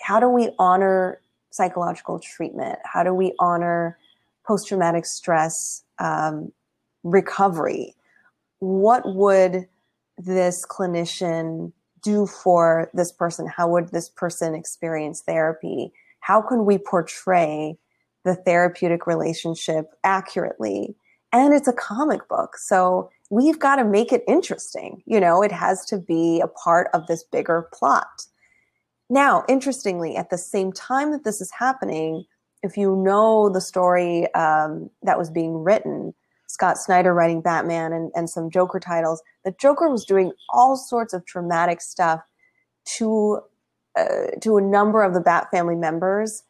how 0.00 0.20
do 0.20 0.28
we 0.28 0.50
honor 0.58 1.20
psychological 1.50 2.18
treatment? 2.18 2.78
How 2.84 3.02
do 3.02 3.14
we 3.14 3.32
honor 3.38 3.98
post 4.46 4.68
traumatic 4.68 5.06
stress 5.06 5.84
um, 5.98 6.52
recovery? 7.04 7.94
What 8.58 9.02
would 9.14 9.66
this 10.18 10.66
clinician 10.66 11.72
do 12.02 12.26
for 12.26 12.90
this 12.94 13.12
person? 13.12 13.46
How 13.46 13.68
would 13.68 13.88
this 13.88 14.08
person 14.08 14.54
experience 14.54 15.22
therapy? 15.22 15.92
How 16.20 16.42
can 16.42 16.64
we 16.64 16.78
portray 16.78 17.76
the 18.24 18.34
therapeutic 18.34 19.06
relationship 19.06 19.86
accurately? 20.04 20.94
And 21.32 21.54
it's 21.54 21.68
a 21.68 21.72
comic 21.72 22.28
book. 22.28 22.56
So 22.56 23.10
we've 23.30 23.58
got 23.58 23.76
to 23.76 23.84
make 23.84 24.12
it 24.12 24.22
interesting. 24.28 25.02
You 25.06 25.18
know, 25.20 25.42
it 25.42 25.52
has 25.52 25.84
to 25.86 25.98
be 25.98 26.40
a 26.40 26.48
part 26.48 26.88
of 26.92 27.06
this 27.06 27.24
bigger 27.24 27.68
plot. 27.72 28.26
Now, 29.08 29.44
interestingly, 29.48 30.16
at 30.16 30.30
the 30.30 30.38
same 30.38 30.72
time 30.72 31.10
that 31.12 31.24
this 31.24 31.40
is 31.40 31.50
happening, 31.50 32.24
if 32.62 32.76
you 32.76 32.96
know 32.96 33.48
the 33.48 33.60
story 33.60 34.32
um, 34.34 34.90
that 35.02 35.18
was 35.18 35.30
being 35.30 35.56
written, 35.64 36.14
Scott 36.52 36.76
Snyder 36.76 37.14
writing 37.14 37.40
Batman 37.40 37.94
and, 37.94 38.12
and 38.14 38.28
some 38.28 38.50
Joker 38.50 38.78
titles, 38.78 39.22
the 39.42 39.54
Joker 39.58 39.88
was 39.88 40.04
doing 40.04 40.32
all 40.50 40.76
sorts 40.76 41.14
of 41.14 41.24
traumatic 41.24 41.80
stuff 41.80 42.20
to 42.98 43.40
uh, 43.98 44.36
to 44.42 44.58
a 44.58 44.60
number 44.60 45.02
of 45.02 45.14
the 45.14 45.20
Bat 45.20 45.48
family 45.50 45.76
members, 45.76 46.44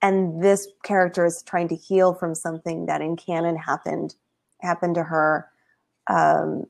and 0.00 0.42
this 0.42 0.66
character 0.82 1.26
is 1.26 1.42
trying 1.42 1.68
to 1.68 1.74
heal 1.74 2.14
from 2.14 2.34
something 2.34 2.86
that 2.86 3.02
in 3.02 3.16
canon 3.16 3.56
happened 3.56 4.14
happened 4.62 4.94
to 4.94 5.02
her 5.02 5.46
um, 6.08 6.64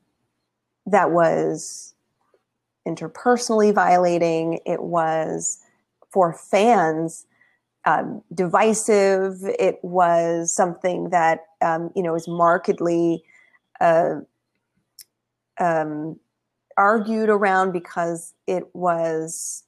that 0.85 1.11
was 1.11 1.95
interpersonally 2.85 3.73
violating. 3.73 4.59
It 4.65 4.83
was 4.83 5.59
for 6.11 6.33
fans 6.33 7.25
um, 7.85 8.21
divisive. 8.33 9.37
It 9.43 9.79
was 9.81 10.53
something 10.53 11.09
that 11.09 11.45
um, 11.61 11.91
you 11.95 12.03
know 12.03 12.15
is 12.15 12.27
markedly 12.27 13.23
uh, 13.79 14.15
um, 15.59 16.19
argued 16.77 17.29
around 17.29 17.73
because 17.73 18.33
it 18.47 18.63
was, 18.73 19.63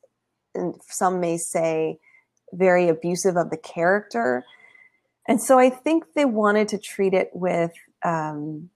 some 0.88 1.20
may 1.20 1.38
say, 1.38 2.00
very 2.54 2.88
abusive 2.88 3.36
of 3.36 3.50
the 3.50 3.58
character. 3.58 4.44
And 5.28 5.42
so 5.42 5.60
I 5.60 5.70
think 5.70 6.06
they 6.16 6.26
wanted 6.26 6.68
to 6.70 6.78
treat 6.78 7.14
it 7.14 7.30
with 7.34 7.72
um, 8.04 8.70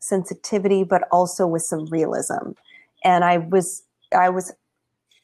sensitivity, 0.00 0.84
but 0.84 1.02
also 1.10 1.46
with 1.46 1.62
some 1.62 1.86
realism. 1.86 2.52
And 3.04 3.24
I 3.24 3.38
was 3.38 3.82
I 4.16 4.28
was 4.30 4.52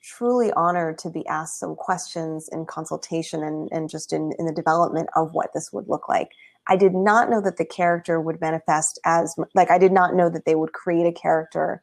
truly 0.00 0.52
honored 0.52 0.98
to 0.98 1.10
be 1.10 1.26
asked 1.26 1.58
some 1.58 1.76
questions 1.76 2.48
in 2.50 2.64
consultation 2.66 3.42
and, 3.42 3.68
and 3.70 3.90
just 3.90 4.12
in, 4.12 4.32
in 4.38 4.46
the 4.46 4.52
development 4.52 5.08
of 5.14 5.34
what 5.34 5.52
this 5.52 5.72
would 5.72 5.88
look 5.88 6.08
like. 6.08 6.30
I 6.66 6.76
did 6.76 6.94
not 6.94 7.30
know 7.30 7.40
that 7.40 7.56
the 7.56 7.64
character 7.64 8.20
would 8.20 8.40
manifest 8.40 8.98
as 9.04 9.34
like 9.54 9.70
I 9.70 9.78
did 9.78 9.92
not 9.92 10.14
know 10.14 10.30
that 10.30 10.44
they 10.44 10.54
would 10.54 10.72
create 10.72 11.06
a 11.06 11.12
character 11.12 11.82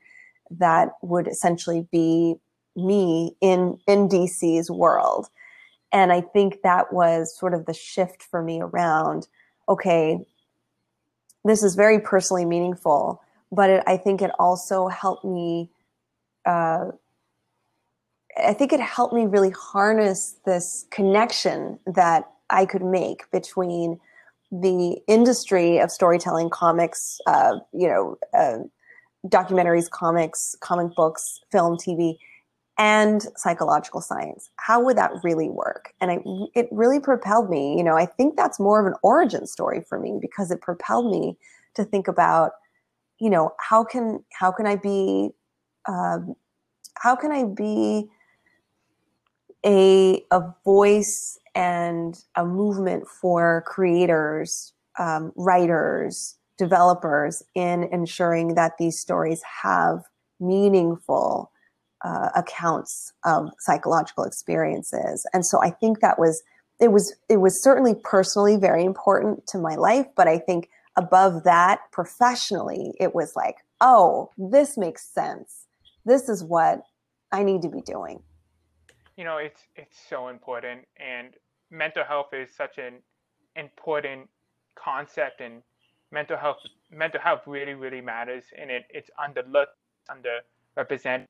that 0.49 0.89
would 1.01 1.27
essentially 1.27 1.87
be 1.91 2.35
me 2.75 3.35
in 3.41 3.79
in 3.87 4.07
DC's 4.07 4.71
world. 4.71 5.27
And 5.91 6.11
I 6.11 6.21
think 6.21 6.61
that 6.61 6.93
was 6.93 7.37
sort 7.37 7.53
of 7.53 7.65
the 7.65 7.73
shift 7.73 8.23
for 8.23 8.41
me 8.41 8.61
around 8.61 9.27
okay, 9.69 10.25
this 11.43 11.63
is 11.63 11.75
very 11.75 11.99
personally 11.99 12.45
meaningful, 12.45 13.21
but 13.51 13.69
it, 13.69 13.83
I 13.85 13.97
think 13.97 14.21
it 14.21 14.31
also 14.39 14.87
helped 14.87 15.25
me 15.25 15.69
uh, 16.45 16.91
I 18.37 18.53
think 18.53 18.73
it 18.73 18.79
helped 18.79 19.13
me 19.13 19.25
really 19.25 19.51
harness 19.51 20.37
this 20.45 20.85
connection 20.91 21.79
that 21.85 22.29
I 22.49 22.65
could 22.65 22.83
make 22.83 23.29
between 23.31 23.99
the 24.51 24.97
industry 25.07 25.79
of 25.79 25.91
storytelling, 25.91 26.49
comics, 26.49 27.19
uh, 27.27 27.59
you 27.73 27.87
know, 27.87 28.17
uh, 28.33 28.59
documentaries, 29.27 29.89
comics, 29.89 30.55
comic 30.61 30.95
books, 30.95 31.39
film, 31.51 31.77
TV, 31.77 32.17
and 32.77 33.23
psychological 33.35 34.01
science. 34.01 34.49
How 34.57 34.79
would 34.83 34.97
that 34.97 35.11
really 35.23 35.49
work? 35.49 35.93
And 35.99 36.11
I, 36.11 36.19
it 36.53 36.67
really 36.71 36.99
propelled 36.99 37.49
me. 37.49 37.75
You 37.77 37.83
know, 37.83 37.97
I 37.97 38.05
think 38.05 38.37
that's 38.37 38.59
more 38.59 38.79
of 38.79 38.85
an 38.85 38.93
origin 39.03 39.47
story 39.47 39.83
for 39.89 39.99
me 39.99 40.17
because 40.21 40.51
it 40.51 40.61
propelled 40.61 41.11
me 41.11 41.37
to 41.73 41.83
think 41.83 42.07
about, 42.07 42.51
you 43.19 43.29
know, 43.29 43.53
how 43.59 43.83
can 43.83 44.23
how 44.31 44.51
can 44.51 44.67
I 44.67 44.75
be, 44.75 45.31
um, 45.87 46.35
how 46.95 47.15
can 47.15 47.31
I 47.31 47.43
be 47.45 48.09
a 49.67 50.23
a 50.31 50.41
voice 50.63 51.37
and 51.53 52.23
a 52.35 52.45
movement 52.45 53.07
for 53.07 53.63
creators, 53.67 54.73
um, 54.97 55.31
writers, 55.35 56.37
developers 56.57 57.43
in 57.55 57.83
ensuring 57.91 58.55
that 58.55 58.73
these 58.79 58.99
stories 58.99 59.41
have 59.63 60.03
meaningful 60.39 61.51
uh, 62.03 62.29
accounts 62.35 63.11
of 63.25 63.49
psychological 63.59 64.23
experiences. 64.23 65.25
And 65.33 65.45
so 65.45 65.61
I 65.61 65.71
think 65.71 65.99
that 65.99 66.19
was 66.19 66.43
it 66.79 66.91
was 66.91 67.15
it 67.27 67.37
was 67.37 67.61
certainly 67.61 67.95
personally 68.03 68.55
very 68.55 68.85
important 68.85 69.47
to 69.47 69.57
my 69.57 69.75
life, 69.75 70.05
but 70.15 70.27
I 70.27 70.37
think 70.37 70.69
above 70.95 71.43
that 71.43 71.79
professionally 71.91 72.93
it 72.99 73.13
was 73.13 73.35
like, 73.35 73.57
oh, 73.81 74.29
this 74.37 74.77
makes 74.77 75.07
sense. 75.07 75.65
This 76.05 76.29
is 76.29 76.43
what 76.43 76.81
I 77.31 77.43
need 77.43 77.61
to 77.63 77.69
be 77.69 77.81
doing. 77.81 78.21
You 79.17 79.23
know, 79.23 79.37
it's 79.37 79.61
it's 79.75 79.97
so 80.09 80.27
important 80.29 80.85
and 80.97 81.33
mental 81.71 82.03
health 82.03 82.27
is 82.33 82.55
such 82.55 82.77
an 82.77 83.01
important 83.55 84.29
concept 84.75 85.41
and 85.41 85.63
mental 86.11 86.37
health 86.37 86.59
mental 86.91 87.19
health 87.19 87.41
really 87.47 87.73
really 87.73 87.99
matters 87.99 88.45
and 88.57 88.69
it, 88.69 88.85
it's 88.91 89.09
underlooked 89.19 89.75
underrepresented. 90.09 91.25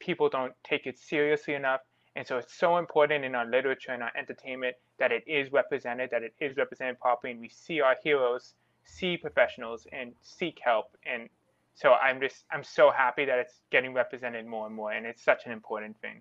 People 0.00 0.28
don't 0.28 0.52
take 0.64 0.86
it 0.86 0.98
seriously 0.98 1.54
enough 1.54 1.80
and 2.16 2.26
so 2.26 2.36
it's 2.36 2.54
so 2.54 2.78
important 2.78 3.24
in 3.24 3.36
our 3.36 3.46
literature 3.46 3.92
and 3.92 4.02
our 4.02 4.12
entertainment 4.18 4.74
that 4.98 5.12
it 5.12 5.22
is 5.26 5.52
represented 5.52 6.10
that 6.10 6.24
it 6.24 6.34
is 6.40 6.56
represented 6.56 6.98
properly 6.98 7.32
and 7.32 7.40
we 7.40 7.48
see 7.48 7.80
our 7.80 7.96
heroes 8.02 8.54
see 8.84 9.16
professionals 9.16 9.86
and 9.92 10.12
seek 10.20 10.58
help 10.60 10.96
and 11.06 11.28
so 11.74 11.92
i'm 11.94 12.20
just 12.20 12.44
i'm 12.50 12.64
so 12.64 12.90
happy 12.90 13.24
that 13.24 13.38
it's 13.38 13.60
getting 13.70 13.94
represented 13.94 14.44
more 14.46 14.66
and 14.66 14.74
more 14.74 14.90
and 14.92 15.06
it's 15.06 15.22
such 15.22 15.46
an 15.46 15.52
important 15.52 15.96
thing 16.00 16.20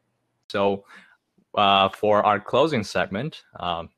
so 0.49 0.85
uh, 1.55 1.89
for 1.89 2.23
our 2.23 2.39
closing 2.39 2.83
segment 2.83 3.43
um, 3.59 3.89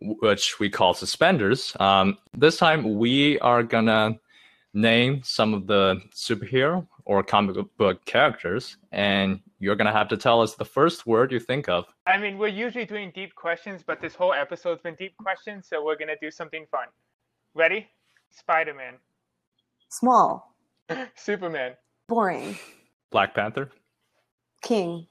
which 0.00 0.58
we 0.58 0.70
call 0.70 0.94
suspenders. 0.94 1.76
Um, 1.78 2.18
this 2.36 2.56
time 2.56 2.98
we 2.98 3.38
are 3.40 3.62
gonna 3.62 4.18
name 4.72 5.20
some 5.24 5.52
of 5.52 5.66
the 5.66 6.00
superhero 6.14 6.86
or 7.04 7.22
comic 7.22 7.56
book 7.76 8.04
characters, 8.04 8.76
and 8.92 9.40
you're 9.58 9.76
gonna 9.76 9.92
have 9.92 10.08
to 10.08 10.16
tell 10.16 10.40
us 10.40 10.54
the 10.54 10.64
first 10.64 11.06
word 11.06 11.32
you 11.32 11.40
think 11.40 11.68
of. 11.68 11.84
I 12.06 12.18
mean, 12.18 12.38
we're 12.38 12.48
usually 12.48 12.86
doing 12.86 13.12
deep 13.14 13.34
questions, 13.34 13.82
but 13.86 14.00
this 14.00 14.14
whole 14.14 14.32
episode's 14.32 14.80
been 14.80 14.94
deep 14.94 15.16
questions, 15.18 15.66
so 15.68 15.84
we're 15.84 15.98
gonna 15.98 16.16
do 16.20 16.30
something 16.30 16.66
fun. 16.70 16.86
Ready? 17.54 17.88
Spider 18.30 18.74
Man. 18.74 18.94
Small. 19.88 20.54
Superman. 21.14 21.74
Boring. 22.08 22.56
Black 23.10 23.34
Panther. 23.34 23.70
King. 24.62 25.06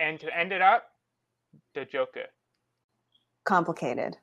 And 0.00 0.18
to 0.20 0.34
end 0.34 0.50
it 0.50 0.62
up, 0.62 0.84
the 1.74 1.84
Joker 1.84 2.24
complicated. 3.44 4.16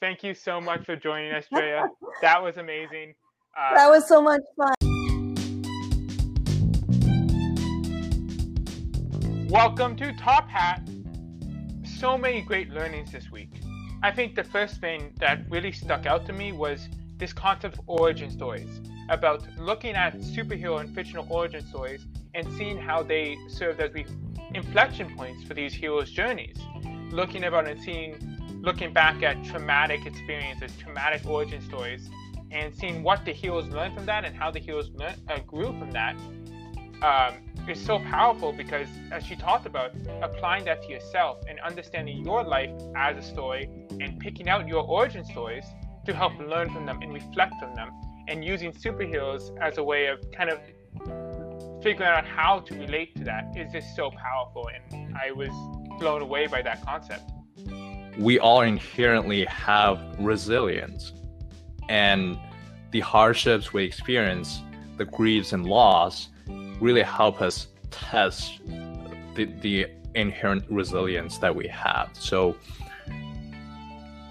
Thank 0.00 0.22
you 0.22 0.32
so 0.32 0.60
much 0.60 0.84
for 0.86 0.94
joining 0.94 1.32
us, 1.32 1.44
Drea. 1.52 1.88
that 2.22 2.40
was 2.40 2.56
amazing. 2.56 3.14
Uh, 3.58 3.74
that 3.74 3.90
was 3.90 4.06
so 4.06 4.22
much 4.22 4.42
fun. 4.56 4.74
Welcome 9.48 9.96
to 9.96 10.12
Top 10.16 10.48
Hat. 10.48 10.88
So 11.98 12.16
many 12.16 12.40
great 12.40 12.70
learnings 12.70 13.10
this 13.10 13.28
week. 13.32 13.50
I 14.04 14.12
think 14.12 14.36
the 14.36 14.44
first 14.44 14.80
thing 14.80 15.12
that 15.18 15.50
really 15.50 15.72
stuck 15.72 16.06
out 16.06 16.26
to 16.26 16.32
me 16.32 16.52
was 16.52 16.88
this 17.16 17.32
concept 17.32 17.76
of 17.76 17.82
origin 17.88 18.30
stories, 18.30 18.80
about 19.08 19.44
looking 19.58 19.96
at 19.96 20.16
superhero 20.18 20.80
and 20.80 20.94
fictional 20.94 21.26
origin 21.28 21.66
stories 21.66 22.06
and 22.34 22.50
seeing 22.52 22.78
how 22.78 23.02
they 23.02 23.36
served 23.48 23.80
as 23.80 23.92
inflection 24.54 25.14
points 25.16 25.44
for 25.44 25.54
these 25.54 25.74
heroes' 25.74 26.10
journeys. 26.10 26.56
Looking 27.10 27.44
about 27.44 27.68
and 27.68 27.80
seeing, 27.80 28.16
looking 28.62 28.92
back 28.92 29.22
at 29.22 29.42
traumatic 29.44 30.06
experiences, 30.06 30.72
traumatic 30.78 31.26
origin 31.26 31.60
stories, 31.60 32.08
and 32.50 32.74
seeing 32.74 33.02
what 33.02 33.24
the 33.24 33.32
heroes 33.32 33.68
learned 33.68 33.94
from 33.94 34.06
that 34.06 34.24
and 34.24 34.34
how 34.34 34.50
the 34.50 34.58
heroes 34.58 34.90
uh, 35.00 35.38
grew 35.46 35.78
from 35.78 35.90
that 35.92 36.16
um, 37.02 37.34
is 37.68 37.80
so 37.80 37.98
powerful 37.98 38.52
because, 38.52 38.88
as 39.12 39.24
she 39.24 39.36
talked 39.36 39.66
about, 39.66 39.92
applying 40.22 40.64
that 40.64 40.82
to 40.82 40.88
yourself 40.88 41.38
and 41.48 41.58
understanding 41.60 42.24
your 42.24 42.42
life 42.42 42.70
as 42.96 43.16
a 43.16 43.22
story 43.22 43.68
and 44.00 44.18
picking 44.18 44.48
out 44.48 44.66
your 44.66 44.82
origin 44.84 45.24
stories 45.24 45.64
to 46.06 46.14
help 46.14 46.36
learn 46.38 46.70
from 46.70 46.86
them 46.86 47.00
and 47.02 47.12
reflect 47.12 47.54
on 47.62 47.74
them, 47.74 47.90
and 48.28 48.44
using 48.44 48.72
superheroes 48.72 49.56
as 49.60 49.78
a 49.78 49.84
way 49.84 50.06
of 50.06 50.18
kind 50.32 50.50
of 50.50 50.58
figuring 51.82 52.10
out 52.10 52.26
how 52.26 52.60
to 52.60 52.74
relate 52.74 53.14
to 53.16 53.24
that 53.24 53.52
is 53.56 53.72
just 53.72 53.96
so 53.96 54.10
powerful. 54.10 54.68
And 54.92 55.16
I 55.16 55.32
was 55.32 55.50
blown 55.98 56.22
away 56.22 56.46
by 56.46 56.62
that 56.62 56.84
concept. 56.84 57.30
We 58.18 58.38
all 58.38 58.62
inherently 58.62 59.44
have 59.46 60.02
resilience, 60.18 61.12
and 61.88 62.38
the 62.90 63.00
hardships 63.00 63.72
we 63.72 63.84
experience, 63.84 64.62
the 64.96 65.04
griefs 65.04 65.52
and 65.52 65.64
loss, 65.64 66.28
really 66.80 67.02
help 67.02 67.40
us 67.40 67.68
test 67.90 68.60
the, 69.34 69.44
the 69.60 69.86
inherent 70.14 70.64
resilience 70.68 71.38
that 71.38 71.54
we 71.54 71.68
have. 71.68 72.10
So, 72.14 72.56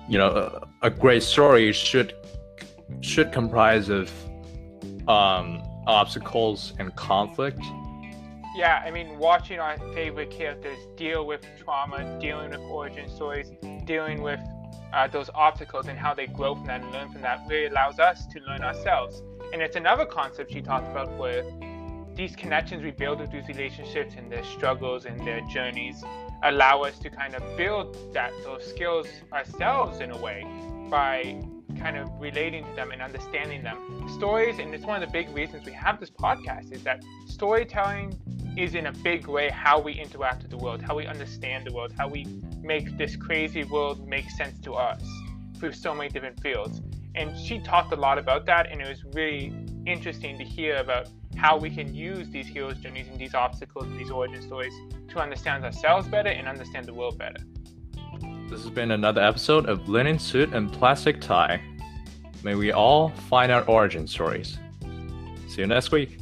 you 0.09 0.17
know, 0.17 0.67
a, 0.81 0.87
a 0.87 0.89
great 0.89 1.23
story 1.23 1.71
should 1.71 2.13
should 3.01 3.31
comprise 3.31 3.89
of 3.89 4.11
um, 5.07 5.63
obstacles 5.89 6.73
and 6.79 6.95
conflict 6.95 7.61
yeah, 8.55 8.81
I 8.83 8.91
mean, 8.91 9.19
watching 9.19 9.59
our 9.59 9.77
favorite 9.93 10.31
characters 10.31 10.77
deal 10.97 11.25
with 11.25 11.45
trauma, 11.63 12.19
dealing 12.19 12.49
with 12.49 12.59
origin 12.59 13.07
stories, 13.07 13.51
dealing 13.85 14.21
with 14.21 14.39
uh, 14.91 15.07
those 15.07 15.29
obstacles 15.35 15.87
and 15.87 15.97
how 15.97 16.13
they 16.13 16.27
grow 16.27 16.55
from 16.55 16.65
that 16.65 16.81
and 16.81 16.91
learn 16.91 17.09
from 17.11 17.21
that 17.21 17.41
really 17.47 17.67
allows 17.67 17.99
us 17.99 18.25
to 18.27 18.39
learn 18.41 18.61
ourselves. 18.61 19.21
And 19.53 19.61
it's 19.61 19.75
another 19.75 20.05
concept 20.05 20.51
she 20.51 20.61
talked 20.61 20.89
about 20.89 21.15
where 21.17 21.43
these 22.15 22.35
connections 22.35 22.83
we 22.83 22.91
build 22.91 23.19
with 23.19 23.31
these 23.31 23.47
relationships 23.47 24.15
and 24.17 24.31
their 24.31 24.43
struggles 24.43 25.05
and 25.05 25.19
their 25.25 25.41
journeys 25.49 26.03
allow 26.43 26.81
us 26.81 26.99
to 26.99 27.09
kind 27.09 27.35
of 27.35 27.57
build 27.57 28.13
that 28.13 28.31
those 28.43 28.65
skills 28.65 29.07
ourselves 29.31 29.99
in 29.99 30.11
a 30.11 30.17
way 30.17 30.43
by 30.89 31.41
kind 31.79 31.97
of 31.97 32.09
relating 32.19 32.63
to 32.65 32.75
them 32.75 32.91
and 32.91 33.01
understanding 33.01 33.63
them. 33.63 33.77
Stories, 34.09 34.59
and 34.59 34.73
it's 34.73 34.85
one 34.85 35.01
of 35.01 35.07
the 35.07 35.11
big 35.11 35.33
reasons 35.35 35.65
we 35.65 35.71
have 35.71 35.99
this 35.99 36.11
podcast, 36.11 36.71
is 36.71 36.83
that 36.83 37.03
storytelling 37.25 38.17
is 38.57 38.75
in 38.75 38.87
a 38.87 38.91
big 38.91 39.27
way 39.27 39.49
how 39.49 39.79
we 39.79 39.93
interact 39.93 40.41
with 40.41 40.51
the 40.51 40.57
world, 40.57 40.81
how 40.81 40.95
we 40.95 41.05
understand 41.05 41.65
the 41.65 41.73
world, 41.73 41.93
how 41.97 42.07
we 42.07 42.25
make 42.61 42.97
this 42.97 43.15
crazy 43.15 43.63
world 43.63 44.07
make 44.07 44.29
sense 44.29 44.59
to 44.59 44.73
us 44.73 45.03
through 45.57 45.71
so 45.71 45.95
many 45.95 46.09
different 46.09 46.39
fields. 46.41 46.81
And 47.15 47.37
she 47.37 47.59
talked 47.59 47.91
a 47.93 47.95
lot 47.95 48.17
about 48.17 48.45
that, 48.45 48.71
and 48.71 48.81
it 48.81 48.87
was 48.87 49.03
really 49.13 49.53
interesting 49.85 50.37
to 50.37 50.43
hear 50.43 50.77
about 50.77 51.07
how 51.35 51.57
we 51.57 51.69
can 51.69 51.95
use 51.95 52.29
these 52.29 52.47
heroes' 52.47 52.77
journeys 52.79 53.07
and 53.07 53.17
these 53.17 53.33
obstacles 53.33 53.85
and 53.85 53.99
these 53.99 54.11
origin 54.11 54.41
stories 54.41 54.73
to 55.07 55.19
understand 55.19 55.63
ourselves 55.63 56.07
better 56.07 56.29
and 56.29 56.47
understand 56.47 56.85
the 56.85 56.93
world 56.93 57.17
better. 57.17 57.41
This 58.49 58.63
has 58.63 58.71
been 58.71 58.91
another 58.91 59.21
episode 59.21 59.69
of 59.69 59.87
Linen 59.89 60.17
Suit 60.17 60.53
and 60.53 60.73
Plastic 60.73 61.21
Tie. 61.21 61.61
May 62.43 62.55
we 62.55 62.71
all 62.71 63.09
find 63.09 63.51
our 63.51 63.63
origin 63.65 64.07
stories. 64.07 64.57
See 65.47 65.61
you 65.61 65.67
next 65.67 65.91
week. 65.91 66.18